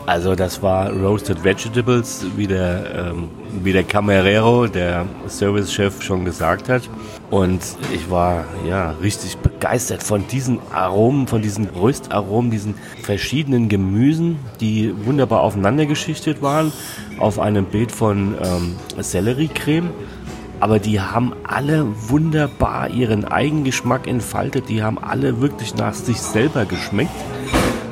Also, 0.05 0.35
das 0.35 0.61
war 0.61 0.91
Roasted 0.91 1.43
Vegetables, 1.43 2.25
wie 2.35 2.45
der, 2.45 3.11
ähm, 3.11 3.29
wie 3.63 3.73
der 3.73 3.83
Camarero, 3.83 4.67
der 4.67 5.05
Servicechef, 5.27 6.01
schon 6.03 6.25
gesagt 6.25 6.69
hat. 6.69 6.83
Und 7.31 7.61
ich 7.93 8.09
war 8.09 8.45
ja 8.67 8.91
richtig 9.01 9.37
begeistert 9.37 10.03
von 10.03 10.27
diesen 10.27 10.59
Aromen, 10.71 11.27
von 11.27 11.41
diesen 11.41 11.69
Röstaromen, 11.69 12.51
diesen 12.51 12.75
verschiedenen 13.01 13.67
Gemüsen, 13.67 14.37
die 14.61 14.93
wunderbar 15.05 15.41
aufeinander 15.41 15.87
geschichtet 15.87 16.41
waren, 16.43 16.71
auf 17.17 17.39
einem 17.39 17.65
Beet 17.65 17.91
von 17.91 18.35
ähm, 18.43 18.75
Selleriecreme 19.01 19.89
aber 20.59 20.79
die 20.79 21.01
haben 21.01 21.33
alle 21.43 21.85
wunderbar 22.09 22.89
ihren 22.89 23.25
Eigengeschmack 23.25 24.07
entfaltet. 24.07 24.69
Die 24.69 24.81
haben 24.81 24.97
alle 24.97 25.41
wirklich 25.41 25.75
nach 25.75 25.93
sich 25.93 26.19
selber 26.19 26.65
geschmeckt. 26.65 27.11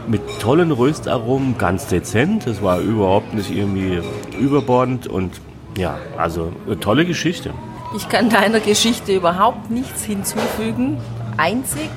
Mit 0.08 0.22
tollen 0.40 0.72
Röstaromen, 0.72 1.58
ganz 1.58 1.88
dezent. 1.88 2.46
Das 2.46 2.62
war 2.62 2.80
überhaupt 2.80 3.34
nicht 3.34 3.52
irgendwie 3.52 4.02
überbordend 4.40 5.08
und 5.08 5.40
ja, 5.78 5.98
also 6.18 6.52
eine 6.66 6.80
tolle 6.80 7.06
Geschichte. 7.06 7.54
Ich 7.96 8.10
kann 8.10 8.30
deiner 8.30 8.60
Geschichte 8.60 9.16
überhaupt 9.16 9.72
nichts 9.72 10.04
hinzufügen. 10.04 11.00
Einzig, 11.38 11.90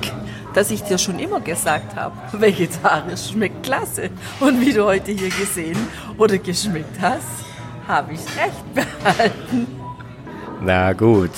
dass 0.53 0.71
ich 0.71 0.83
dir 0.83 0.97
schon 0.97 1.19
immer 1.19 1.39
gesagt 1.39 1.95
habe, 1.95 2.15
vegetarisch 2.41 3.31
schmeckt 3.31 3.63
klasse. 3.63 4.09
Und 4.39 4.61
wie 4.61 4.73
du 4.73 4.85
heute 4.85 5.11
hier 5.11 5.29
gesehen 5.29 5.77
oder 6.17 6.37
geschmeckt 6.37 6.99
hast, 7.01 7.45
habe 7.87 8.13
ich 8.13 8.21
recht 8.37 8.73
behalten. 8.73 9.67
Na 10.61 10.93
gut. 10.93 11.31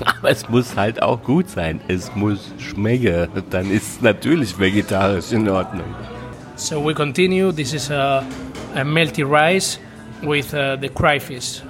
Aber 0.18 0.30
es 0.30 0.48
muss 0.48 0.76
halt 0.76 1.02
auch 1.02 1.22
gut 1.22 1.48
sein. 1.48 1.80
Es 1.88 2.14
muss 2.14 2.52
schmecken. 2.58 3.28
Dann 3.50 3.70
ist 3.70 3.96
es 3.96 4.00
natürlich 4.00 4.58
vegetarisch 4.58 5.32
in 5.32 5.48
Ordnung. 5.48 5.86
So 6.56 6.84
we 6.84 6.94
continue. 6.94 7.52
This 7.52 7.72
is 7.72 7.90
a, 7.90 8.24
a 8.74 8.84
melty 8.84 9.22
rice 9.22 9.78
with 10.22 10.52
uh, 10.54 10.76
the 10.80 10.88
crayfish. 10.88 11.62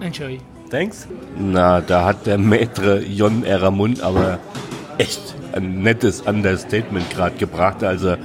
Enjoy. 0.00 0.38
Thanks. 0.70 1.06
Na, 1.36 1.80
da 1.80 2.04
hat 2.04 2.26
der 2.26 2.38
Maître 2.38 3.00
Jon 3.00 3.44
Eramund 3.44 4.00
aber 4.02 4.38
echt 4.98 5.20
ein 5.52 5.82
nettes 5.82 6.20
Understatement 6.22 7.10
gerade 7.10 7.36
gebracht, 7.36 7.82
als 7.82 8.04
er 8.04 8.18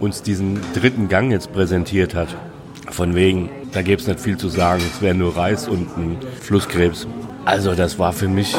uns 0.00 0.22
diesen 0.22 0.60
dritten 0.74 1.08
Gang 1.08 1.30
jetzt 1.30 1.52
präsentiert 1.52 2.14
hat. 2.14 2.28
Von 2.90 3.14
wegen, 3.14 3.48
da 3.72 3.82
gäbe 3.82 4.00
es 4.00 4.06
nicht 4.06 4.20
viel 4.20 4.36
zu 4.36 4.48
sagen. 4.48 4.82
Es 4.84 5.00
wäre 5.00 5.14
nur 5.14 5.36
Reis 5.36 5.68
und 5.68 5.96
ein 5.96 6.18
Flusskrebs. 6.42 7.06
Also 7.44 7.74
das 7.74 7.98
war 7.98 8.12
für 8.12 8.28
mich 8.28 8.54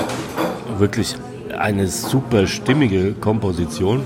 wirklich 0.78 1.16
eine 1.58 1.88
super 1.88 2.48
stimmige 2.48 3.14
Komposition. 3.14 4.04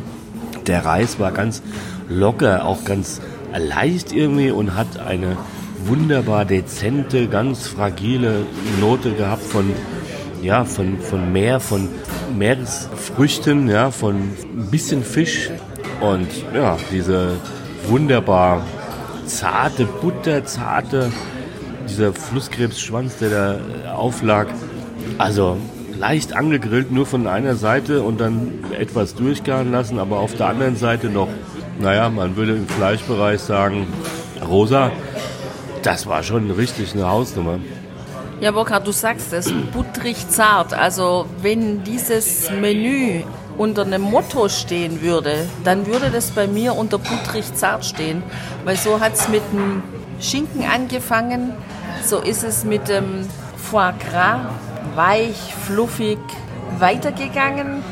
Der 0.67 0.85
Reis 0.85 1.19
war 1.19 1.31
ganz 1.31 1.61
locker, 2.07 2.65
auch 2.65 2.85
ganz 2.85 3.21
leicht 3.57 4.13
irgendwie 4.13 4.51
und 4.51 4.75
hat 4.75 4.99
eine 4.99 5.37
wunderbar 5.85 6.45
dezente, 6.45 7.27
ganz 7.27 7.67
fragile 7.67 8.45
Note 8.79 9.13
gehabt 9.13 9.43
von 9.43 9.73
ja, 10.41 10.63
von, 10.63 10.99
von 10.99 11.33
Meer, 11.33 11.59
von 11.59 11.89
Meeresfrüchten, 12.37 13.67
ja, 13.67 13.91
von 13.91 14.15
ein 14.15 14.67
bisschen 14.71 15.03
Fisch 15.03 15.49
und 15.99 16.27
ja, 16.53 16.77
diese 16.91 17.35
wunderbar 17.87 18.65
zarte, 19.25 19.85
butterzarte, 19.85 21.11
dieser 21.87 22.13
Flusskrebsschwanz, 22.13 23.17
der 23.17 23.29
da 23.29 23.93
auflag. 23.93 24.47
Also 25.17 25.57
leicht 25.97 26.35
angegrillt, 26.35 26.91
nur 26.91 27.05
von 27.05 27.27
einer 27.27 27.55
Seite 27.55 28.03
und 28.03 28.21
dann 28.21 28.51
etwas 28.77 29.15
durchgaren 29.15 29.71
lassen, 29.71 29.99
aber 29.99 30.19
auf 30.19 30.35
der 30.35 30.47
anderen 30.47 30.77
Seite 30.77 31.09
noch 31.09 31.27
naja, 31.79 32.09
man 32.09 32.35
würde 32.35 32.55
im 32.55 32.67
Fleischbereich 32.67 33.39
sagen, 33.39 33.87
rosa. 34.45 34.91
Das 35.81 36.07
war 36.07 36.23
schon 36.23 36.51
richtig 36.51 36.93
eine 36.93 37.07
Hausnummer. 37.07 37.59
Ja, 38.41 38.51
Burkhard, 38.51 38.85
du 38.85 38.91
sagst 38.91 39.31
es, 39.31 39.51
butterig 39.73 40.27
zart. 40.29 40.73
Also 40.73 41.25
wenn 41.41 41.83
dieses 41.85 42.51
Menü 42.51 43.23
unter 43.57 43.83
einem 43.85 44.01
Motto 44.01 44.49
stehen 44.49 45.01
würde, 45.01 45.47
dann 45.63 45.87
würde 45.87 46.09
das 46.09 46.31
bei 46.31 46.47
mir 46.47 46.75
unter 46.75 46.97
butterig 46.97 47.53
zart 47.53 47.85
stehen. 47.85 48.23
Weil 48.65 48.75
so 48.75 48.99
hat 48.99 49.13
es 49.13 49.29
mit 49.29 49.41
dem 49.53 49.81
Schinken 50.19 50.65
angefangen, 50.65 51.53
so 52.05 52.19
ist 52.19 52.43
es 52.43 52.65
mit 52.65 52.89
dem 52.89 53.25
Foie 53.55 53.93
Gras 54.09 54.41
weich, 54.95 55.53
fluffig 55.65 56.19
weitergegangen 56.79 57.83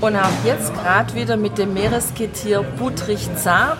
und 0.00 0.16
auch 0.16 0.44
jetzt 0.44 0.72
gerade 0.74 1.14
wieder 1.14 1.36
mit 1.36 1.58
dem 1.58 1.74
Meeresgetier 1.74 2.62
butterig 2.62 3.28
zart. 3.36 3.78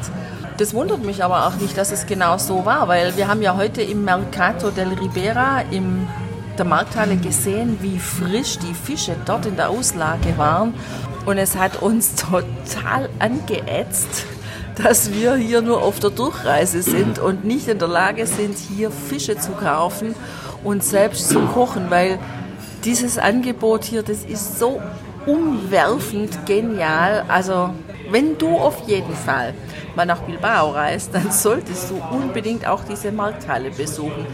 Das 0.56 0.74
wundert 0.74 1.04
mich 1.04 1.22
aber 1.22 1.46
auch 1.46 1.54
nicht, 1.56 1.76
dass 1.78 1.92
es 1.92 2.06
genau 2.06 2.36
so 2.38 2.64
war, 2.64 2.88
weil 2.88 3.16
wir 3.16 3.28
haben 3.28 3.42
ja 3.42 3.56
heute 3.56 3.82
im 3.82 4.04
Mercato 4.04 4.70
del 4.70 4.88
Ribera 4.88 5.62
in 5.70 6.08
der 6.58 6.64
Markthalle 6.64 7.16
gesehen, 7.16 7.78
wie 7.80 8.00
frisch 8.00 8.58
die 8.58 8.74
Fische 8.74 9.14
dort 9.24 9.46
in 9.46 9.54
der 9.54 9.70
Auslage 9.70 10.36
waren. 10.36 10.74
Und 11.26 11.38
es 11.38 11.56
hat 11.56 11.80
uns 11.80 12.14
total 12.16 13.08
angeätzt, 13.20 14.26
dass 14.82 15.12
wir 15.12 15.36
hier 15.36 15.60
nur 15.60 15.82
auf 15.82 16.00
der 16.00 16.10
Durchreise 16.10 16.82
sind 16.82 17.20
und 17.20 17.44
nicht 17.44 17.68
in 17.68 17.78
der 17.78 17.88
Lage 17.88 18.26
sind, 18.26 18.56
hier 18.58 18.90
Fische 18.90 19.38
zu 19.38 19.52
kaufen 19.52 20.16
und 20.64 20.82
selbst 20.82 21.28
zu 21.28 21.40
kochen, 21.40 21.90
weil 21.90 22.18
dieses 22.85 23.18
Angebot 23.18 23.85
hier, 23.85 24.02
das 24.02 24.25
ist 24.25 24.58
so 24.58 24.80
umwerfend 25.26 26.47
genial. 26.47 27.25
Also 27.28 27.70
wenn 28.11 28.38
du 28.38 28.56
auf 28.56 28.88
jeden 28.88 29.14
Fall 29.14 29.54
mal 29.94 30.06
nach 30.06 30.20
Bilbao 30.20 30.70
reist, 30.70 31.11
dann 31.14 31.30
solltest 31.30 31.90
du 31.90 32.02
unbedingt 32.11 32.66
auch 32.66 32.82
diese 32.85 33.12
Markthalle 33.12 33.70
besuchen. 33.70 34.26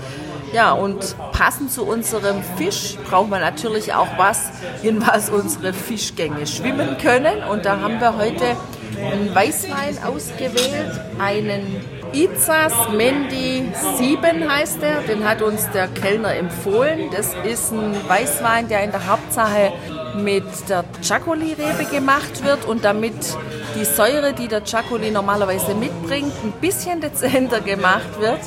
Ja, 0.53 0.73
und 0.73 1.17
passend 1.33 1.73
zu 1.73 1.85
unserem 1.85 2.41
Fisch 2.57 2.97
braucht 3.11 3.29
man 3.29 3.41
natürlich 3.41 3.93
auch 3.93 4.07
was, 4.17 4.51
in 4.85 5.05
was 5.05 5.29
unsere 5.29 5.73
Fischgänge 5.73 6.47
schwimmen 6.47 6.97
können. 6.99 7.43
Und 7.51 7.65
da 7.65 7.81
haben 7.81 8.01
wir 8.01 8.17
heute 8.17 8.57
einen 8.97 9.35
Weißwein 9.35 9.99
ausgewählt, 10.05 11.01
einen 11.19 11.85
Izas 12.13 12.73
Mendi 12.97 13.65
7 13.99 14.49
heißt 14.49 14.81
der. 14.81 15.01
Den 15.03 15.29
hat 15.29 15.43
uns 15.43 15.69
der 15.71 15.89
Kellner 15.89 16.35
empfohlen. 16.37 17.11
Das 17.11 17.35
ist 17.45 17.73
ein 17.73 17.97
Weißwein, 18.09 18.69
der 18.69 18.85
in 18.85 18.93
der 18.93 19.07
Hauptsache 19.09 19.73
mit 20.17 20.45
der 20.69 20.85
Chacoli-Rebe 21.03 21.87
gemacht 21.91 22.45
wird 22.45 22.65
und 22.67 22.85
damit 22.85 23.15
die 23.75 23.85
Säure, 23.85 24.33
die 24.33 24.47
der 24.47 24.63
Chacoli 24.65 25.11
normalerweise 25.11 25.75
mitbringt, 25.75 26.33
ein 26.45 26.53
bisschen 26.61 27.01
dezenter 27.01 27.61
gemacht 27.61 28.21
wird, 28.21 28.41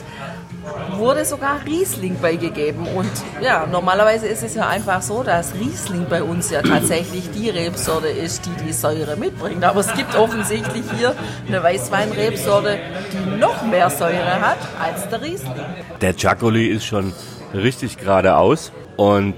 wurde 0.98 1.26
sogar 1.26 1.64
Riesling 1.66 2.20
beigegeben. 2.20 2.88
Und 2.88 3.12
ja, 3.42 3.66
normalerweise 3.68 4.28
ist 4.28 4.44
es 4.44 4.56
ja 4.56 4.68
einfach 4.68 5.02
so, 5.02 5.24
dass 5.24 5.54
Riesling 5.56 6.06
bei 6.10 6.24
uns 6.24 6.50
ja 6.50 6.62
tatsächlich 6.62 7.30
die 7.32 7.50
Rebsorte 7.50 8.08
ist, 8.08 8.46
die 8.46 8.66
die 8.66 8.74
Säure 8.74 9.16
mitbringt. 9.18 9.64
Aber 9.64 9.80
es 9.80 9.94
gibt 9.94 10.16
offensichtlich 10.16 10.84
hier 10.98 11.16
eine 11.48 11.62
Weißweinrebsorte, 11.64 12.80
die 13.12 13.40
noch 13.40 13.66
mehr 13.66 13.90
Säure 13.90 14.42
hat 14.42 14.58
als 14.82 15.08
der 15.10 15.22
Riesling. 15.22 15.54
Der 16.02 16.16
Chacoli 16.16 16.68
ist 16.68 16.86
schon 16.86 17.14
richtig 17.54 17.98
geradeaus 17.98 18.72
und 18.96 19.36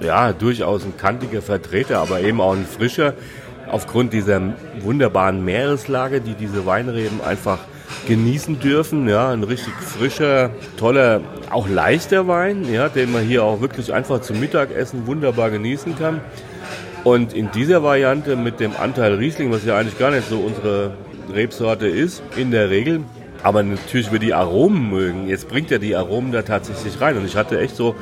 ja, 0.00 0.32
durchaus 0.32 0.84
ein 0.84 0.96
kantiger 0.96 1.42
Vertreter, 1.42 1.98
aber 1.98 2.20
eben 2.20 2.40
auch 2.40 2.54
ein 2.54 2.66
frischer. 2.66 3.14
Aufgrund 3.70 4.12
dieser 4.12 4.40
wunderbaren 4.80 5.44
Meereslage, 5.44 6.20
die 6.20 6.34
diese 6.34 6.66
Weinreben 6.66 7.20
einfach 7.22 7.58
genießen 8.06 8.60
dürfen. 8.60 9.08
Ja, 9.08 9.30
ein 9.30 9.42
richtig 9.42 9.74
frischer, 9.74 10.50
toller, 10.76 11.20
auch 11.50 11.68
leichter 11.68 12.26
Wein, 12.28 12.72
ja, 12.72 12.88
den 12.88 13.12
man 13.12 13.24
hier 13.24 13.44
auch 13.44 13.60
wirklich 13.60 13.92
einfach 13.92 14.20
zum 14.20 14.40
Mittagessen 14.40 15.06
wunderbar 15.06 15.50
genießen 15.50 15.96
kann. 15.98 16.20
Und 17.04 17.34
in 17.34 17.50
dieser 17.50 17.82
Variante 17.82 18.36
mit 18.36 18.60
dem 18.60 18.72
Anteil 18.76 19.14
Riesling, 19.14 19.52
was 19.52 19.64
ja 19.64 19.76
eigentlich 19.76 19.98
gar 19.98 20.10
nicht 20.10 20.28
so 20.28 20.38
unsere 20.38 20.94
Rebsorte 21.32 21.86
ist, 21.86 22.22
in 22.36 22.50
der 22.50 22.70
Regel, 22.70 23.00
aber 23.42 23.62
natürlich 23.62 24.10
wir 24.10 24.18
die 24.18 24.32
Aromen 24.32 24.88
mögen. 24.88 25.28
Jetzt 25.28 25.48
bringt 25.48 25.70
er 25.70 25.78
die 25.78 25.94
Aromen 25.94 26.32
da 26.32 26.42
tatsächlich 26.42 26.98
rein. 27.00 27.18
Und 27.18 27.26
ich 27.26 27.36
hatte 27.36 27.60
echt 27.60 27.76
so, 27.76 27.94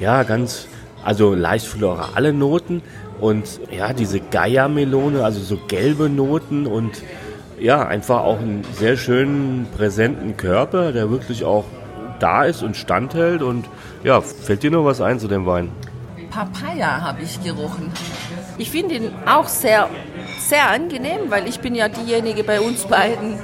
ja, 0.00 0.22
ganz, 0.22 0.66
also 1.04 1.34
leicht 1.34 1.66
florale 1.66 2.32
Noten 2.32 2.82
und 3.20 3.60
ja, 3.70 3.92
diese 3.92 4.20
Gaia-Melone, 4.20 5.24
also 5.24 5.40
so 5.40 5.58
gelbe 5.68 6.08
Noten 6.08 6.66
und 6.66 7.02
ja, 7.60 7.86
einfach 7.86 8.20
auch 8.20 8.38
einen 8.38 8.64
sehr 8.74 8.96
schönen, 8.96 9.66
präsenten 9.76 10.36
Körper, 10.36 10.92
der 10.92 11.10
wirklich 11.10 11.44
auch 11.44 11.64
da 12.18 12.44
ist 12.44 12.62
und 12.62 12.76
standhält. 12.76 13.42
Und 13.42 13.66
ja, 14.04 14.20
fällt 14.20 14.62
dir 14.62 14.70
noch 14.70 14.84
was 14.84 15.00
ein 15.00 15.18
zu 15.18 15.28
dem 15.28 15.46
Wein? 15.46 15.70
Papaya 16.30 17.00
habe 17.00 17.22
ich 17.22 17.42
gerochen. 17.42 17.90
Ich 18.58 18.70
finde 18.70 18.96
ihn 18.96 19.10
auch 19.26 19.48
sehr, 19.48 19.88
sehr 20.38 20.70
angenehm, 20.70 21.30
weil 21.30 21.48
ich 21.48 21.60
bin 21.60 21.74
ja 21.74 21.88
diejenige 21.88 22.44
bei 22.44 22.60
uns 22.60 22.84
beiden, 22.84 23.38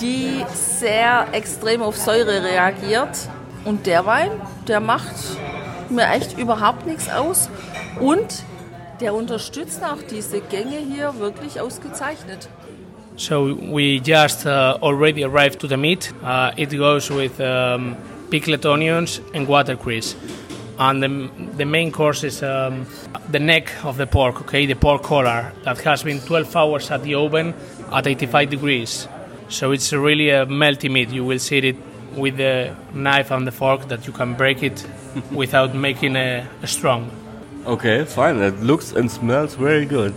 die 0.00 0.44
sehr 0.54 1.26
extrem 1.32 1.82
auf 1.82 1.96
Säure 1.96 2.42
reagiert. 2.42 3.28
Und 3.64 3.86
der 3.86 4.06
Wein, 4.06 4.30
der 4.68 4.80
macht 4.80 5.14
mir 5.90 6.08
echt 6.08 6.38
überhaupt 6.38 6.86
nichts 6.86 7.10
aus. 7.10 7.50
Und 8.00 8.44
der 9.00 9.14
unterstützt 9.14 9.82
auch 9.82 10.02
diese 10.10 10.40
Gänge 10.40 10.76
hier 10.76 11.18
wirklich 11.18 11.60
ausgezeichnet. 11.60 12.48
So 13.16 13.54
we 13.54 14.00
just 14.00 14.46
uh, 14.46 14.78
already 14.82 15.24
arrived 15.24 15.60
to 15.60 15.66
the 15.66 15.76
meat. 15.76 16.12
Uh, 16.22 16.52
it 16.56 16.70
goes 16.70 17.10
with 17.10 17.40
um, 17.40 17.96
pickled 18.30 18.64
onions 18.64 19.20
and 19.34 19.46
watercress. 19.46 20.16
And 20.78 21.02
the, 21.02 21.30
the 21.56 21.66
main 21.66 21.92
course 21.92 22.24
is 22.24 22.42
um, 22.42 22.86
the 23.30 23.38
neck 23.38 23.84
of 23.84 23.98
the 23.98 24.06
pork, 24.06 24.40
okay, 24.40 24.64
the 24.64 24.74
pork 24.74 25.02
collar 25.02 25.52
that 25.64 25.78
has 25.80 26.02
been 26.02 26.20
12 26.20 26.56
hours 26.56 26.90
at 26.90 27.02
the 27.02 27.14
oven 27.16 27.52
at 27.92 28.06
85 28.06 28.48
degrees. 28.48 29.06
So 29.50 29.72
it's 29.72 29.92
really 29.92 30.30
a 30.30 30.46
melty 30.46 30.90
meat. 30.90 31.10
You 31.10 31.24
will 31.24 31.38
see 31.38 31.58
it 31.58 31.76
with 32.16 32.38
the 32.38 32.74
knife 32.94 33.30
and 33.30 33.46
the 33.46 33.52
fork 33.52 33.88
that 33.88 34.06
you 34.06 34.12
can 34.12 34.34
break 34.34 34.62
it 34.62 34.86
without 35.30 35.74
making 35.74 36.16
a, 36.16 36.48
a 36.62 36.66
strong. 36.66 37.10
Okay, 37.66 38.04
fine. 38.06 38.38
It 38.38 38.60
looks 38.60 38.92
and 38.92 39.10
smells 39.10 39.54
very 39.56 39.84
good. 39.84 40.14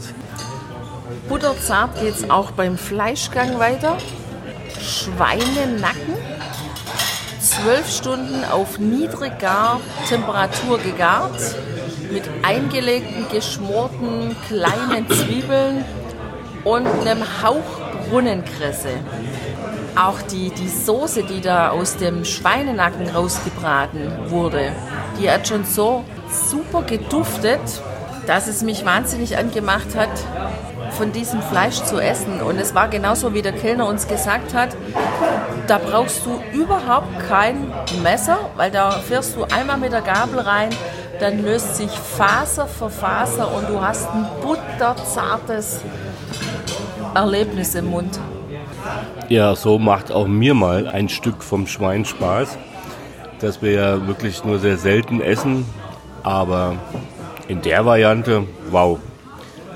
Butterzart 1.29 1.99
geht 2.01 2.15
es 2.15 2.29
auch 2.29 2.51
beim 2.51 2.77
Fleischgang 2.77 3.57
weiter. 3.59 3.97
Schweinenacken. 4.81 6.15
Zwölf 7.39 7.89
Stunden 7.89 8.43
auf 8.43 8.77
niedriger 8.79 9.79
Temperatur 10.09 10.79
gegart. 10.79 11.39
Mit 12.11 12.23
eingelegten, 12.43 13.27
geschmorten 13.31 14.35
kleinen 14.47 15.09
Zwiebeln 15.09 15.85
und 16.63 16.87
einem 16.87 17.23
Hauch 17.41 17.79
Brunnenkresse. 18.09 18.89
Auch 19.95 20.21
die, 20.23 20.49
die 20.49 20.67
Soße, 20.67 21.23
die 21.23 21.41
da 21.41 21.69
aus 21.69 21.97
dem 21.97 22.25
Schweinenacken 22.25 23.09
rausgebraten 23.09 24.29
wurde, 24.29 24.71
die 25.19 25.29
hat 25.29 25.47
schon 25.47 25.65
so 25.65 26.03
super 26.29 26.81
geduftet, 26.83 27.61
dass 28.27 28.47
es 28.47 28.61
mich 28.61 28.85
wahnsinnig 28.85 29.37
angemacht 29.37 29.95
hat, 29.95 30.09
von 30.93 31.11
diesem 31.11 31.41
Fleisch 31.41 31.81
zu 31.83 31.99
essen. 31.99 32.41
Und 32.41 32.59
es 32.59 32.73
war 32.73 32.87
genauso, 32.87 33.33
wie 33.33 33.41
der 33.41 33.51
Kellner 33.51 33.87
uns 33.87 34.07
gesagt 34.07 34.53
hat, 34.53 34.75
da 35.67 35.77
brauchst 35.77 36.25
du 36.25 36.41
überhaupt 36.57 37.19
kein 37.27 37.71
Messer, 38.01 38.37
weil 38.55 38.71
da 38.71 38.91
fährst 38.91 39.35
du 39.35 39.43
einmal 39.43 39.77
mit 39.77 39.91
der 39.91 40.01
Gabel 40.01 40.39
rein, 40.39 40.69
dann 41.19 41.43
löst 41.43 41.77
sich 41.77 41.91
Faser 41.91 42.67
für 42.67 42.89
Faser 42.89 43.49
und 43.55 43.69
du 43.69 43.81
hast 43.81 44.09
ein 44.09 44.27
butterzartes 44.41 45.81
Erlebnis 47.15 47.75
im 47.75 47.89
Mund. 47.89 48.19
Ja, 49.29 49.55
so 49.55 49.79
macht 49.79 50.11
auch 50.11 50.27
mir 50.27 50.53
mal 50.53 50.87
ein 50.87 51.09
Stück 51.09 51.43
vom 51.43 51.67
Schwein 51.67 52.05
Spaß, 52.05 52.57
das 53.39 53.61
wir 53.61 53.71
ja 53.71 54.07
wirklich 54.07 54.43
nur 54.43 54.59
sehr 54.59 54.77
selten 54.77 55.21
essen, 55.21 55.65
aber 56.23 56.75
in 57.47 57.61
der 57.61 57.85
Variante, 57.85 58.45
wow, 58.69 58.99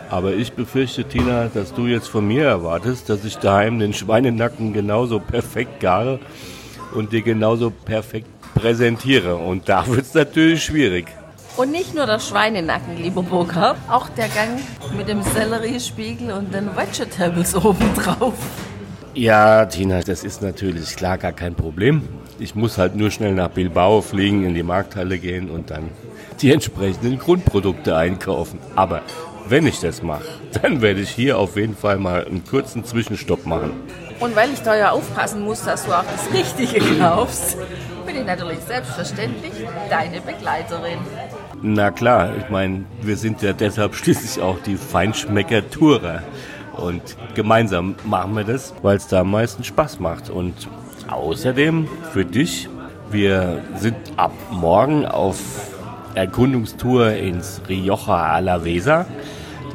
aber 0.09 0.33
ich 0.33 0.53
befürchte, 0.53 1.03
Tina, 1.03 1.49
dass 1.53 1.73
du 1.73 1.87
jetzt 1.87 2.07
von 2.07 2.27
mir 2.27 2.45
erwartest, 2.45 3.09
dass 3.09 3.25
ich 3.25 3.37
daheim 3.37 3.79
den 3.79 3.93
Schweinenacken 3.93 4.73
genauso 4.73 5.19
perfekt 5.19 5.79
gare 5.79 6.19
und 6.93 7.11
dir 7.11 7.21
genauso 7.21 7.71
perfekt 7.71 8.27
präsentiere. 8.55 9.35
Und 9.35 9.69
da 9.69 9.85
wird 9.87 10.05
es 10.05 10.13
natürlich 10.13 10.63
schwierig. 10.63 11.07
Und 11.57 11.71
nicht 11.71 11.95
nur 11.95 12.05
der 12.05 12.19
Schweinenacken, 12.19 12.97
lieber 12.97 13.23
Burkhard, 13.23 13.77
auch 13.89 14.09
der 14.09 14.27
Gang 14.27 14.59
mit 14.95 15.07
dem 15.07 15.23
Selleriespiegel 15.23 16.31
und 16.31 16.53
den 16.53 16.75
Vegetables 16.75 17.55
obendrauf. 17.55 18.35
Ja, 19.15 19.65
Tina, 19.65 20.01
das 20.01 20.23
ist 20.23 20.43
natürlich 20.43 20.95
klar 20.95 21.17
gar 21.17 21.31
kein 21.31 21.55
Problem. 21.55 22.07
Ich 22.37 22.53
muss 22.53 22.77
halt 22.77 22.95
nur 22.95 23.09
schnell 23.09 23.33
nach 23.33 23.49
Bilbao 23.49 24.01
fliegen, 24.01 24.45
in 24.45 24.53
die 24.53 24.61
Markthalle 24.61 25.17
gehen 25.17 25.49
und 25.49 25.71
dann 25.71 25.89
die 26.39 26.51
entsprechenden 26.51 27.17
Grundprodukte 27.17 27.97
einkaufen. 27.97 28.59
Aber 28.75 29.01
wenn 29.49 29.67
ich 29.67 29.79
das 29.79 30.01
mache, 30.01 30.25
dann 30.61 30.81
werde 30.81 31.01
ich 31.01 31.09
hier 31.09 31.37
auf 31.37 31.55
jeden 31.55 31.75
Fall 31.75 31.97
mal 31.97 32.25
einen 32.25 32.43
kurzen 32.45 32.83
Zwischenstopp 32.83 33.45
machen. 33.45 33.71
Und 34.19 34.35
weil 34.35 34.51
ich 34.51 34.61
da 34.61 34.75
ja 34.75 34.91
aufpassen 34.91 35.41
muss, 35.43 35.63
dass 35.63 35.85
du 35.85 35.93
auch 35.93 36.03
das 36.03 36.33
Richtige 36.33 36.79
kaufst, 36.99 37.57
bin 38.05 38.15
ich 38.15 38.25
natürlich 38.25 38.59
selbstverständlich 38.59 39.53
deine 39.89 40.21
Begleiterin. 40.21 40.97
Na 41.61 41.91
klar, 41.91 42.31
ich 42.37 42.49
meine, 42.49 42.85
wir 43.01 43.17
sind 43.17 43.41
ja 43.41 43.53
deshalb 43.53 43.95
schließlich 43.95 44.41
auch 44.43 44.59
die 44.59 44.75
Feinschmecker-Tourer. 44.75 46.23
Und 46.77 47.01
gemeinsam 47.33 47.95
machen 48.05 48.35
wir 48.35 48.43
das, 48.43 48.73
weil 48.81 48.97
es 48.97 49.07
da 49.07 49.21
am 49.21 49.31
meisten 49.31 49.63
Spaß 49.63 49.99
macht. 49.99 50.29
Und 50.29 50.67
außerdem 51.07 51.87
für 52.11 52.25
dich, 52.25 52.69
wir 53.09 53.63
sind 53.75 53.97
ab 54.17 54.33
morgen 54.51 55.05
auf 55.05 55.37
Erkundungstour 56.15 57.11
ins 57.11 57.61
Rioja 57.67 58.33
Alavesa. 58.33 59.05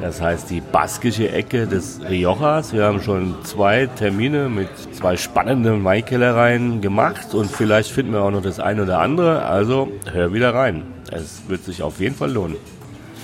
Das 0.03 0.19
heißt 0.19 0.49
die 0.49 0.59
baskische 0.59 1.31
Ecke 1.31 1.65
des 1.65 2.01
Riojas. 2.03 2.73
Wir 2.73 2.83
haben 2.83 3.01
schon 3.01 3.35
zwei 3.45 3.85
Termine 3.85 4.49
mit 4.49 4.67
zwei 4.93 5.15
spannenden 5.15 5.81
Weinkellereien 5.85 6.81
gemacht 6.81 7.33
und 7.33 7.49
vielleicht 7.49 7.89
finden 7.89 8.11
wir 8.11 8.21
auch 8.21 8.31
noch 8.31 8.41
das 8.41 8.59
eine 8.59 8.83
oder 8.83 8.99
andere. 8.99 9.43
Also 9.43 9.93
hör 10.11 10.33
wieder 10.33 10.53
rein. 10.53 10.83
Es 11.09 11.43
wird 11.47 11.63
sich 11.63 11.81
auf 11.81 12.01
jeden 12.01 12.15
Fall 12.15 12.33
lohnen. 12.33 12.57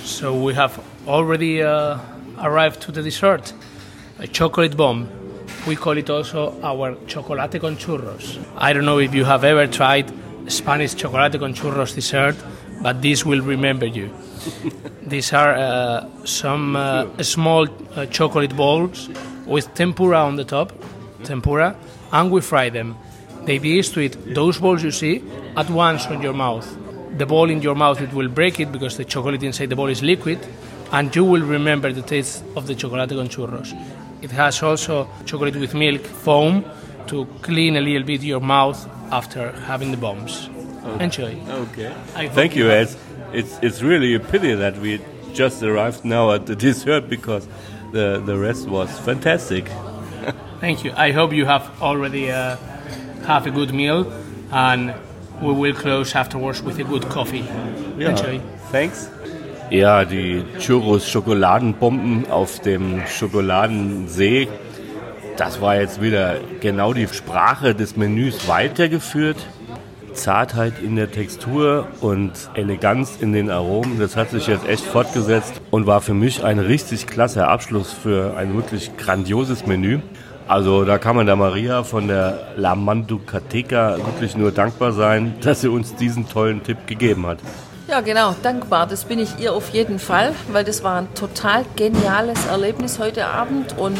So 0.06 0.32
we 0.32 0.56
have 0.56 0.80
already 1.06 1.62
uh, 1.62 1.98
arrived 2.38 2.80
to 2.80 2.90
the 2.90 3.02
dessert, 3.02 3.52
a 4.18 4.26
chocolate 4.26 4.74
bomb. 4.74 5.06
We 5.66 5.76
call 5.76 5.98
it 5.98 6.08
also 6.08 6.54
our 6.62 6.96
chocolate 7.06 7.60
con 7.60 7.76
churros. 7.76 8.38
I 8.58 8.72
don't 8.72 8.86
know 8.86 9.00
if 9.00 9.12
you 9.12 9.26
have 9.26 9.44
ever 9.44 9.70
tried 9.70 10.06
Spanish 10.48 10.96
chocolate 10.96 11.38
con 11.38 11.52
churros 11.52 11.94
dessert, 11.94 12.36
but 12.82 13.02
this 13.02 13.26
will 13.26 13.42
remember 13.42 13.84
you. 13.84 14.08
These 15.02 15.32
are 15.32 15.54
uh, 15.54 16.24
some 16.24 16.76
uh, 16.76 17.22
small 17.22 17.66
uh, 17.94 18.06
chocolate 18.06 18.56
balls 18.56 19.08
with 19.46 19.72
tempura 19.74 20.18
on 20.18 20.36
the 20.36 20.44
top, 20.44 20.72
tempura, 21.24 21.76
and 22.12 22.30
we 22.30 22.40
fry 22.40 22.70
them. 22.70 22.96
The 23.44 23.54
idea 23.54 23.80
is 23.80 23.90
to 23.92 24.00
eat 24.00 24.16
those 24.34 24.58
balls 24.58 24.82
you 24.82 24.90
see 24.90 25.22
at 25.56 25.68
once 25.70 26.06
on 26.06 26.22
your 26.22 26.34
mouth. 26.34 26.66
The 27.18 27.26
ball 27.26 27.50
in 27.50 27.60
your 27.62 27.74
mouth 27.74 28.00
it 28.00 28.12
will 28.12 28.28
break 28.28 28.60
it 28.60 28.70
because 28.70 28.96
the 28.96 29.04
chocolate 29.04 29.42
inside 29.42 29.70
the 29.70 29.76
ball 29.76 29.88
is 29.88 30.02
liquid, 30.02 30.38
and 30.92 31.14
you 31.14 31.24
will 31.24 31.42
remember 31.42 31.92
the 31.92 32.02
taste 32.02 32.44
of 32.56 32.66
the 32.66 32.74
chocolate 32.74 33.10
con 33.10 33.28
churros. 33.28 33.74
It 34.22 34.30
has 34.30 34.62
also 34.62 35.08
chocolate 35.24 35.56
with 35.56 35.74
milk 35.74 36.02
foam 36.02 36.64
to 37.08 37.26
clean 37.42 37.76
a 37.76 37.80
little 37.80 38.04
bit 38.04 38.22
your 38.22 38.40
mouth 38.40 38.78
after 39.10 39.52
having 39.66 39.90
the 39.90 39.96
bombs. 39.96 40.48
Enjoy. 40.98 41.36
Okay. 41.48 41.92
I 42.14 42.28
Thank 42.28 42.56
you, 42.56 42.70
Ed. 42.70 42.88
It's 43.32 43.58
it's 43.62 43.82
really 43.82 44.14
a 44.14 44.20
pity 44.20 44.54
that 44.54 44.78
we 44.78 45.00
just 45.32 45.62
arrived 45.62 46.04
now 46.04 46.32
at 46.32 46.46
the 46.46 46.56
dessert 46.66 47.08
because 47.08 47.46
the 47.92 48.22
the 48.24 48.36
rest 48.36 48.68
was 48.68 48.90
fantastic. 48.98 49.70
Thank 50.60 50.84
you. 50.84 50.92
I 50.96 51.12
hope 51.12 51.32
you 51.32 51.46
have 51.46 51.70
already 51.80 52.30
uh, 52.30 52.56
have 53.26 53.46
a 53.46 53.50
good 53.50 53.72
meal, 53.72 54.12
and 54.52 54.94
we 55.40 55.52
will 55.52 55.74
close 55.74 56.14
afterwards 56.14 56.62
with 56.62 56.78
a 56.78 56.84
good 56.84 57.08
coffee. 57.08 57.44
Enjoy. 57.98 58.40
Thanks. 58.70 59.08
Ja, 59.70 60.04
die 60.04 60.42
Churros 60.58 61.08
Schokoladenbomben 61.08 62.28
auf 62.30 62.58
dem 62.60 63.06
Schokoladensee. 63.06 64.48
Das 65.36 65.60
war 65.60 65.76
jetzt 65.80 66.02
wieder 66.02 66.38
genau 66.60 66.92
die 66.92 67.06
Sprache 67.06 67.74
des 67.74 67.96
Menüs 67.96 68.48
weitergeführt. 68.48 69.38
Zartheit 70.12 70.74
in 70.82 70.96
der 70.96 71.10
Textur 71.10 71.86
und 72.00 72.32
Eleganz 72.54 73.18
in 73.20 73.32
den 73.32 73.50
Aromen, 73.50 73.98
das 73.98 74.16
hat 74.16 74.30
sich 74.30 74.46
jetzt 74.46 74.66
echt 74.66 74.84
fortgesetzt 74.84 75.60
und 75.70 75.86
war 75.86 76.00
für 76.00 76.14
mich 76.14 76.44
ein 76.44 76.58
richtig 76.58 77.06
klasse 77.06 77.46
Abschluss 77.46 77.92
für 77.92 78.36
ein 78.36 78.54
wirklich 78.54 78.96
grandioses 78.96 79.66
Menü. 79.66 80.00
Also 80.48 80.84
da 80.84 80.98
kann 80.98 81.14
man 81.14 81.26
der 81.26 81.36
Maria 81.36 81.84
von 81.84 82.08
der 82.08 82.48
La 82.56 82.74
Manducateca 82.74 83.98
wirklich 83.98 84.36
nur 84.36 84.50
dankbar 84.50 84.92
sein, 84.92 85.34
dass 85.42 85.60
sie 85.60 85.68
uns 85.68 85.94
diesen 85.94 86.28
tollen 86.28 86.62
Tipp 86.64 86.86
gegeben 86.86 87.26
hat. 87.26 87.38
Ja, 87.86 88.00
genau, 88.00 88.34
dankbar. 88.42 88.86
Das 88.86 89.04
bin 89.04 89.18
ich 89.18 89.38
ihr 89.38 89.52
auf 89.52 89.70
jeden 89.70 89.98
Fall, 89.98 90.32
weil 90.52 90.64
das 90.64 90.84
war 90.84 91.00
ein 91.00 91.14
total 91.14 91.64
geniales 91.76 92.46
Erlebnis 92.46 92.98
heute 92.98 93.26
Abend. 93.26 93.76
Und 93.78 93.98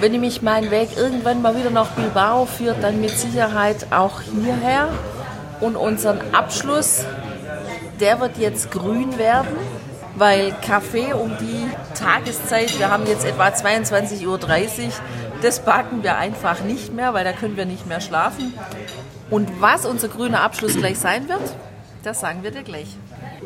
wenn 0.00 0.14
ich 0.14 0.20
mich 0.20 0.42
meinen 0.42 0.72
Weg 0.72 0.96
irgendwann 0.96 1.42
mal 1.42 1.56
wieder 1.56 1.70
nach 1.70 1.90
Bilbao 1.90 2.44
führt, 2.44 2.82
dann 2.82 3.00
mit 3.00 3.10
Sicherheit 3.10 3.86
auch 3.92 4.20
hierher. 4.20 4.88
Und 5.62 5.76
unseren 5.76 6.34
Abschluss, 6.34 7.04
der 8.00 8.18
wird 8.20 8.36
jetzt 8.36 8.72
grün 8.72 9.16
werden, 9.16 9.56
weil 10.16 10.52
Kaffee 10.66 11.12
um 11.14 11.30
die 11.38 11.70
Tageszeit, 11.96 12.76
wir 12.80 12.90
haben 12.90 13.06
jetzt 13.06 13.24
etwa 13.24 13.46
22.30 13.46 14.26
Uhr, 14.26 14.38
das 15.40 15.60
backen 15.60 16.02
wir 16.02 16.18
einfach 16.18 16.62
nicht 16.62 16.92
mehr, 16.92 17.14
weil 17.14 17.24
da 17.24 17.32
können 17.32 17.56
wir 17.56 17.64
nicht 17.64 17.86
mehr 17.86 18.00
schlafen. 18.00 18.52
Und 19.30 19.48
was 19.60 19.86
unser 19.86 20.08
grüner 20.08 20.40
Abschluss 20.40 20.76
gleich 20.76 20.98
sein 20.98 21.28
wird, 21.28 21.40
das 22.02 22.20
sagen 22.20 22.42
wir 22.42 22.50
dir 22.50 22.64
gleich. 22.64 22.88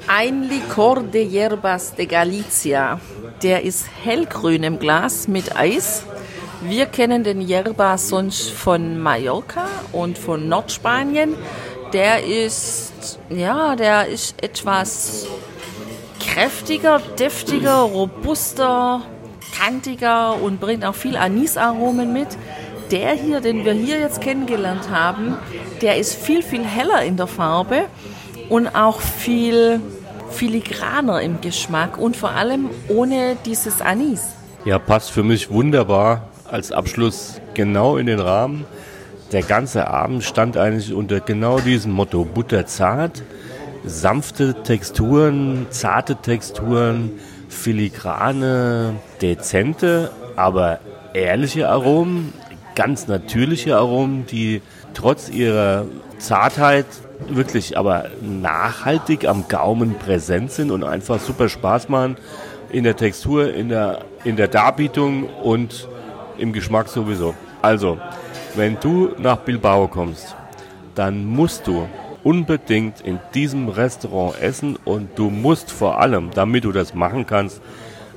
Ein 0.08 0.44
Licor 0.44 1.02
de 1.02 1.22
Hierbas 1.22 1.94
de 1.94 2.06
Galicia. 2.06 2.98
Der 3.42 3.62
ist 3.62 3.86
hellgrün 4.02 4.62
im 4.62 4.78
Glas 4.78 5.28
mit 5.28 5.54
Eis. 5.54 6.04
Wir 6.62 6.86
kennen 6.86 7.24
den 7.24 7.42
Yerba 7.42 7.98
sonst 7.98 8.50
von 8.50 8.98
Mallorca 8.98 9.68
und 9.92 10.16
von 10.16 10.48
Nordspanien. 10.48 11.34
Der 11.96 12.22
ist, 12.22 13.18
ja, 13.30 13.74
der 13.74 14.06
ist 14.06 14.42
etwas 14.42 15.26
kräftiger, 16.20 17.00
deftiger, 17.18 17.78
robuster, 17.78 19.00
kantiger 19.58 20.34
und 20.42 20.60
bringt 20.60 20.84
auch 20.84 20.94
viel 20.94 21.16
Anisaromen 21.16 22.12
mit. 22.12 22.28
Der 22.90 23.14
hier, 23.14 23.40
den 23.40 23.64
wir 23.64 23.72
hier 23.72 23.98
jetzt 23.98 24.20
kennengelernt 24.20 24.90
haben, 24.90 25.38
der 25.80 25.96
ist 25.96 26.14
viel, 26.16 26.42
viel 26.42 26.66
heller 26.66 27.00
in 27.00 27.16
der 27.16 27.28
Farbe 27.28 27.86
und 28.50 28.68
auch 28.76 29.00
viel 29.00 29.80
filigraner 30.28 31.22
im 31.22 31.40
Geschmack 31.40 31.96
und 31.96 32.14
vor 32.14 32.32
allem 32.32 32.68
ohne 32.88 33.38
dieses 33.46 33.80
Anis. 33.80 34.34
Ja, 34.66 34.78
passt 34.78 35.12
für 35.12 35.22
mich 35.22 35.48
wunderbar 35.48 36.28
als 36.44 36.72
Abschluss 36.72 37.40
genau 37.54 37.96
in 37.96 38.04
den 38.04 38.20
Rahmen. 38.20 38.66
Der 39.32 39.42
ganze 39.42 39.88
Abend 39.88 40.22
stand 40.22 40.56
eigentlich 40.56 40.92
unter 40.92 41.20
genau 41.20 41.58
diesem 41.58 41.92
Motto 41.92 42.24
butterzart, 42.24 43.22
sanfte 43.84 44.62
Texturen, 44.62 45.66
zarte 45.70 46.16
Texturen, 46.16 47.10
filigrane, 47.48 48.94
dezente, 49.20 50.12
aber 50.36 50.78
ehrliche 51.12 51.68
Aromen, 51.68 52.32
ganz 52.76 53.08
natürliche 53.08 53.76
Aromen, 53.76 54.26
die 54.26 54.62
trotz 54.94 55.28
ihrer 55.28 55.86
Zartheit 56.18 56.86
wirklich 57.28 57.76
aber 57.76 58.06
nachhaltig 58.20 59.26
am 59.26 59.48
Gaumen 59.48 59.98
präsent 59.98 60.52
sind 60.52 60.70
und 60.70 60.84
einfach 60.84 61.18
super 61.18 61.48
Spaß 61.48 61.88
machen 61.88 62.16
in 62.70 62.84
der 62.84 62.96
Textur, 62.96 63.52
in 63.52 63.70
der, 63.70 64.04
in 64.24 64.36
der 64.36 64.48
Darbietung 64.48 65.24
und 65.24 65.88
im 66.38 66.52
Geschmack 66.52 66.88
sowieso. 66.88 67.34
Also, 67.62 67.98
wenn 68.56 68.78
du 68.80 69.10
nach 69.18 69.38
Bilbao 69.38 69.86
kommst, 69.88 70.34
dann 70.94 71.24
musst 71.24 71.66
du 71.66 71.86
unbedingt 72.24 73.00
in 73.02 73.20
diesem 73.34 73.68
Restaurant 73.68 74.40
essen 74.40 74.76
und 74.84 75.10
du 75.16 75.30
musst 75.30 75.70
vor 75.70 76.00
allem, 76.00 76.30
damit 76.34 76.64
du 76.64 76.72
das 76.72 76.94
machen 76.94 77.26
kannst, 77.26 77.60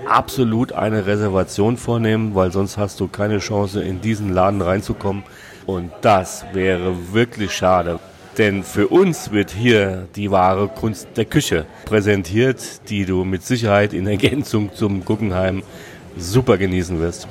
absolut 0.08 0.72
eine 0.72 1.06
Reservation 1.06 1.78
vornehmen, 1.78 2.34
weil 2.36 2.52
sonst 2.52 2.78
hast 2.78 3.00
du 3.00 3.08
keine 3.08 3.40
Chance, 3.40 3.84
in 3.84 4.02
diesen 4.02 4.34
Laden 4.34 4.62
reinzukommen. 4.62 5.24
Und 5.66 5.92
das 6.02 6.46
wäre 6.54 7.14
wirklich 7.14 7.52
schade. 7.52 8.00
Denn 8.38 8.64
für 8.64 8.88
uns 8.88 9.32
wird 9.32 9.52
hier 9.52 10.08
die 10.16 10.32
wahre 10.32 10.70
Kunst 10.70 11.10
der 11.18 11.26
Küche 11.26 11.66
präsentiert, 11.86 12.90
die 12.90 13.06
du 13.06 13.26
mit 13.26 13.44
Sicherheit 13.44 13.94
in 13.94 14.08
Ergänzung 14.08 14.74
zum 14.74 15.04
Guggenheim 15.04 15.62
super 16.18 16.58
genießen 16.58 17.00
wirst. 17.00 17.28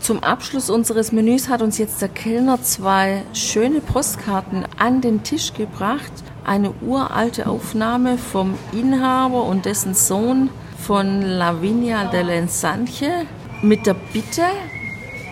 Zum 0.00 0.22
Abschluss 0.22 0.70
unseres 0.70 1.12
Menüs 1.12 1.48
hat 1.48 1.60
uns 1.60 1.76
jetzt 1.76 2.00
der 2.00 2.08
Kellner 2.08 2.62
zwei 2.62 3.24
schöne 3.34 3.80
Postkarten 3.80 4.64
an 4.78 5.00
den 5.00 5.22
Tisch 5.22 5.52
gebracht. 5.52 6.12
Eine 6.44 6.72
uralte 6.80 7.46
Aufnahme 7.46 8.16
vom 8.16 8.54
Inhaber 8.72 9.44
und 9.44 9.66
dessen 9.66 9.94
Sohn 9.94 10.50
von 10.78 11.20
Lavinia 11.20 12.04
del 12.04 12.30
Ensanche 12.30 13.26
mit 13.60 13.86
der 13.86 13.96
Bitte, 14.12 14.44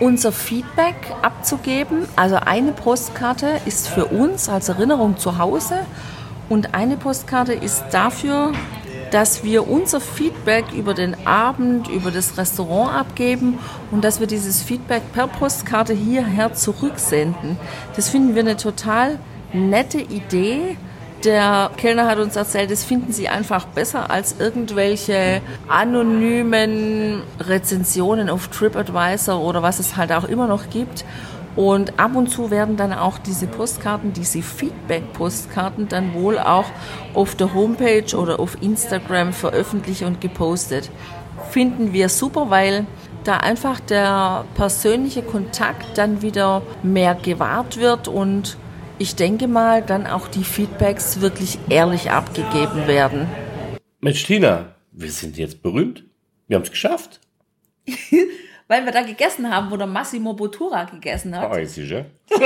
unser 0.01 0.33
Feedback 0.33 0.97
abzugeben. 1.23 2.07
Also 2.17 2.37
eine 2.37 2.73
Postkarte 2.73 3.61
ist 3.65 3.89
für 3.89 4.07
uns 4.07 4.49
als 4.49 4.69
Erinnerung 4.69 5.17
zu 5.17 5.39
Hause 5.39 5.87
und 6.49 6.75
eine 6.75 6.97
Postkarte 6.97 7.55
ist 7.55 7.85
dafür, 7.93 8.53
dass 9.11 9.45
wir 9.45 9.69
unser 9.69 10.01
Feedback 10.01 10.65
über 10.77 10.95
den 10.95 11.27
Abend, 11.27 11.89
über 11.89 12.11
das 12.11 12.37
Restaurant 12.37 12.95
abgeben 12.95 13.59
und 13.91 14.05
dass 14.05 14.21
wir 14.21 14.27
dieses 14.27 14.63
Feedback 14.63 15.03
per 15.13 15.27
Postkarte 15.27 15.93
hierher 15.93 16.55
zurücksenden. 16.55 17.57
Das 17.95 18.09
finden 18.09 18.35
wir 18.35 18.43
eine 18.43 18.57
total 18.57 19.19
nette 19.53 19.99
Idee. 19.99 20.77
Der 21.25 21.71
Kellner 21.77 22.07
hat 22.07 22.19
uns 22.19 22.37
erzählt, 22.37 22.71
das 22.71 22.85
finden 22.85 23.13
sie 23.13 23.29
einfach 23.29 23.65
besser 23.65 24.11
als 24.11 24.37
irgendwelche 24.39 25.41
anonymen 25.67 27.23
Rezensionen 27.41 28.29
auf 28.29 28.49
TripAdvisor 28.49 29.41
oder 29.41 29.63
was 29.63 29.79
es 29.79 29.97
halt 29.97 30.13
auch 30.13 30.25
immer 30.25 30.47
noch 30.47 30.69
gibt. 30.71 31.05
Und 31.57 31.99
ab 31.99 32.15
und 32.15 32.29
zu 32.29 32.51
werden 32.51 32.77
dann 32.77 32.93
auch 32.93 33.19
diese 33.19 33.47
Postkarten, 33.47 34.13
diese 34.13 34.43
Feedback-Postkarten 34.43 35.89
dann 35.89 36.13
wohl 36.13 36.39
auch 36.39 36.67
auf 37.15 37.35
der 37.35 37.55
Homepage 37.55 38.15
oder 38.15 38.39
auf 38.39 38.61
Instagram 38.63 39.33
veröffentlicht 39.33 40.03
und 40.03 40.21
gepostet. 40.21 40.91
Finden 41.51 41.95
wir 41.95 42.11
super, 42.11 42.51
weil 42.51 42.87
da 43.25 43.39
einfach 43.39 43.81
der 43.81 44.45
persönliche 44.55 45.23
Kontakt 45.23 45.97
dann 45.97 46.21
wieder 46.23 46.63
mehr 46.83 47.15
gewahrt 47.15 47.79
wird 47.79 48.07
und 48.07 48.59
ich 48.99 49.15
denke 49.15 49.49
mal, 49.49 49.83
dann 49.83 50.07
auch 50.07 50.29
die 50.29 50.45
Feedbacks 50.45 51.21
wirklich 51.21 51.59
ehrlich 51.69 52.11
abgegeben 52.11 52.87
werden. 52.87 53.29
Mensch, 54.01 54.25
Tina, 54.25 54.75
wir 54.93 55.11
sind 55.11 55.37
jetzt 55.37 55.63
berühmt. 55.63 56.05
Wir 56.49 56.57
haben 56.57 56.63
es 56.63 56.71
geschafft. 56.71 57.21
Weil 58.69 58.85
wir 58.85 58.93
da 58.93 59.03
gegessen 59.03 59.49
haben, 59.55 59.71
wo 59.71 59.77
der 59.77 59.87
Massimo 59.87 60.33
Bottura 60.35 60.85
gegessen 60.85 61.39
hat. 61.39 61.51
Oh, 61.51 61.65
sicher. 61.65 62.07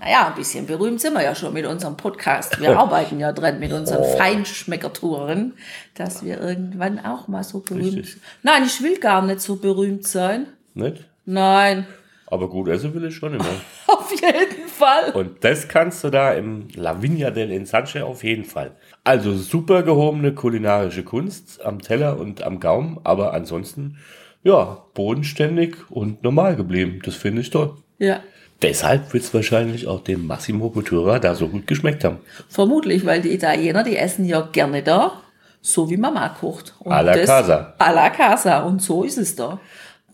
Naja, 0.00 0.28
ein 0.28 0.34
bisschen 0.36 0.66
berühmt 0.66 1.00
sind 1.00 1.14
wir 1.14 1.22
ja 1.22 1.34
schon 1.34 1.52
mit 1.52 1.66
unserem 1.66 1.96
Podcast. 1.96 2.60
Wir 2.60 2.78
arbeiten 2.78 3.18
ja 3.18 3.32
dran 3.32 3.58
mit 3.58 3.72
unseren 3.72 4.02
Oh. 4.02 4.16
Feinschmeckertouren, 4.16 5.54
dass 5.94 6.24
wir 6.24 6.40
irgendwann 6.40 7.04
auch 7.04 7.26
mal 7.28 7.42
so 7.42 7.58
berühmt 7.60 7.96
Richtig. 7.96 8.16
Nein, 8.42 8.62
ich 8.64 8.80
will 8.82 8.98
gar 8.98 9.22
nicht 9.22 9.40
so 9.40 9.56
berühmt 9.56 10.06
sein. 10.06 10.46
Nicht? 10.74 11.04
Nein, 11.24 11.86
Aber 12.28 12.48
gut 12.48 12.68
essen 12.68 12.94
will 12.94 13.04
ich 13.06 13.16
schon 13.16 13.34
immer. 13.34 13.44
auf 13.88 14.10
jeden 14.12 14.68
Fall. 14.68 15.10
Und 15.12 15.42
das 15.42 15.66
kannst 15.68 16.04
du 16.04 16.10
da 16.10 16.32
im 16.34 16.68
Lavinia 16.74 17.30
del 17.30 17.50
Ensanche 17.50 18.04
auf 18.04 18.22
jeden 18.22 18.44
Fall. 18.44 18.70
Also 19.02 19.34
super 19.34 19.82
gehobene 19.82 20.34
kulinarische 20.34 21.02
Kunst 21.02 21.64
am 21.64 21.80
Teller 21.82 22.18
und 22.18 22.42
am 22.42 22.60
Gaumen, 22.60 23.00
aber 23.02 23.32
ansonsten, 23.34 23.98
ja, 24.46 24.84
bodenständig 24.94 25.76
und 25.90 26.22
normal 26.22 26.56
geblieben. 26.56 27.00
Das 27.04 27.14
finde 27.16 27.40
ich 27.42 27.50
toll. 27.50 27.74
Ja, 27.98 28.20
Deshalb 28.62 29.12
wird 29.12 29.22
es 29.22 29.34
wahrscheinlich 29.34 29.86
auch 29.86 30.02
dem 30.02 30.26
Massimo 30.26 30.70
Bottura 30.70 31.18
da 31.18 31.34
so 31.34 31.46
gut 31.48 31.66
geschmeckt 31.66 32.04
haben. 32.04 32.18
vermutlich, 32.48 33.04
weil 33.04 33.20
die 33.20 33.34
Italiener, 33.34 33.82
die 33.84 33.96
essen 33.98 34.24
ja 34.24 34.40
gerne 34.40 34.82
da, 34.82 35.20
so 35.60 35.90
wie 35.90 35.98
Mama 35.98 36.30
kocht. 36.30 36.74
Und 36.78 36.90
A 36.92 37.00
la 37.02 37.14
das- 37.16 37.26
casa. 37.26 37.74
A 37.78 37.90
la 37.90 38.08
casa. 38.08 38.60
Und 38.62 38.80
so 38.80 39.02
ist 39.04 39.18
es 39.18 39.36
da. 39.36 39.60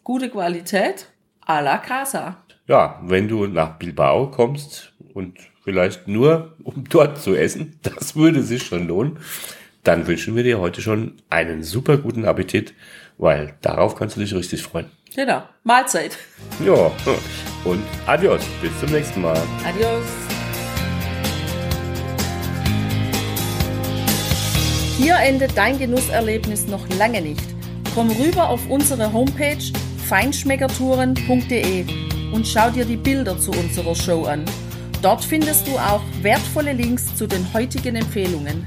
Gute 0.02 0.28
Qualität, 0.28 1.06
a 1.46 1.60
la 1.60 1.78
casa. 1.78 2.38
Ja, 2.66 3.00
wenn 3.04 3.28
du 3.28 3.46
nach 3.46 3.78
Bilbao 3.78 4.28
kommst 4.32 4.92
und 5.14 5.38
vielleicht 5.62 6.08
nur 6.08 6.56
um 6.64 6.82
dort 6.90 7.20
zu 7.22 7.36
essen, 7.36 7.78
das 7.82 8.16
würde 8.16 8.42
sich 8.42 8.64
schon 8.64 8.88
lohnen, 8.88 9.18
dann 9.84 10.08
wünschen 10.08 10.34
wir 10.34 10.42
dir 10.42 10.58
heute 10.58 10.80
schon 10.82 11.12
einen 11.30 11.62
super 11.62 11.96
guten 11.96 12.24
Appetit, 12.24 12.74
weil 13.18 13.54
darauf 13.60 13.94
kannst 13.94 14.16
du 14.16 14.20
dich 14.20 14.34
richtig 14.34 14.62
freuen. 14.62 14.90
Genau. 15.14 15.42
Mahlzeit. 15.64 16.16
Ja, 16.64 16.90
und 17.64 17.82
adios, 18.06 18.42
bis 18.60 18.78
zum 18.80 18.90
nächsten 18.90 19.20
Mal. 19.20 19.40
Adios. 19.66 20.04
Hier 24.98 25.16
endet 25.16 25.56
dein 25.56 25.78
Genusserlebnis 25.78 26.66
noch 26.66 26.88
lange 26.98 27.20
nicht. 27.20 27.42
Komm 27.94 28.10
rüber 28.10 28.48
auf 28.48 28.68
unsere 28.70 29.12
Homepage 29.12 29.58
feinschmeckertouren.de 30.08 31.84
und 32.32 32.46
schau 32.46 32.70
dir 32.70 32.84
die 32.84 32.96
Bilder 32.96 33.38
zu 33.38 33.50
unserer 33.50 33.94
Show 33.94 34.24
an. 34.24 34.44
Dort 35.02 35.24
findest 35.24 35.66
du 35.66 35.72
auch 35.72 36.02
wertvolle 36.22 36.72
Links 36.72 37.14
zu 37.16 37.26
den 37.26 37.52
heutigen 37.52 37.96
Empfehlungen. 37.96 38.66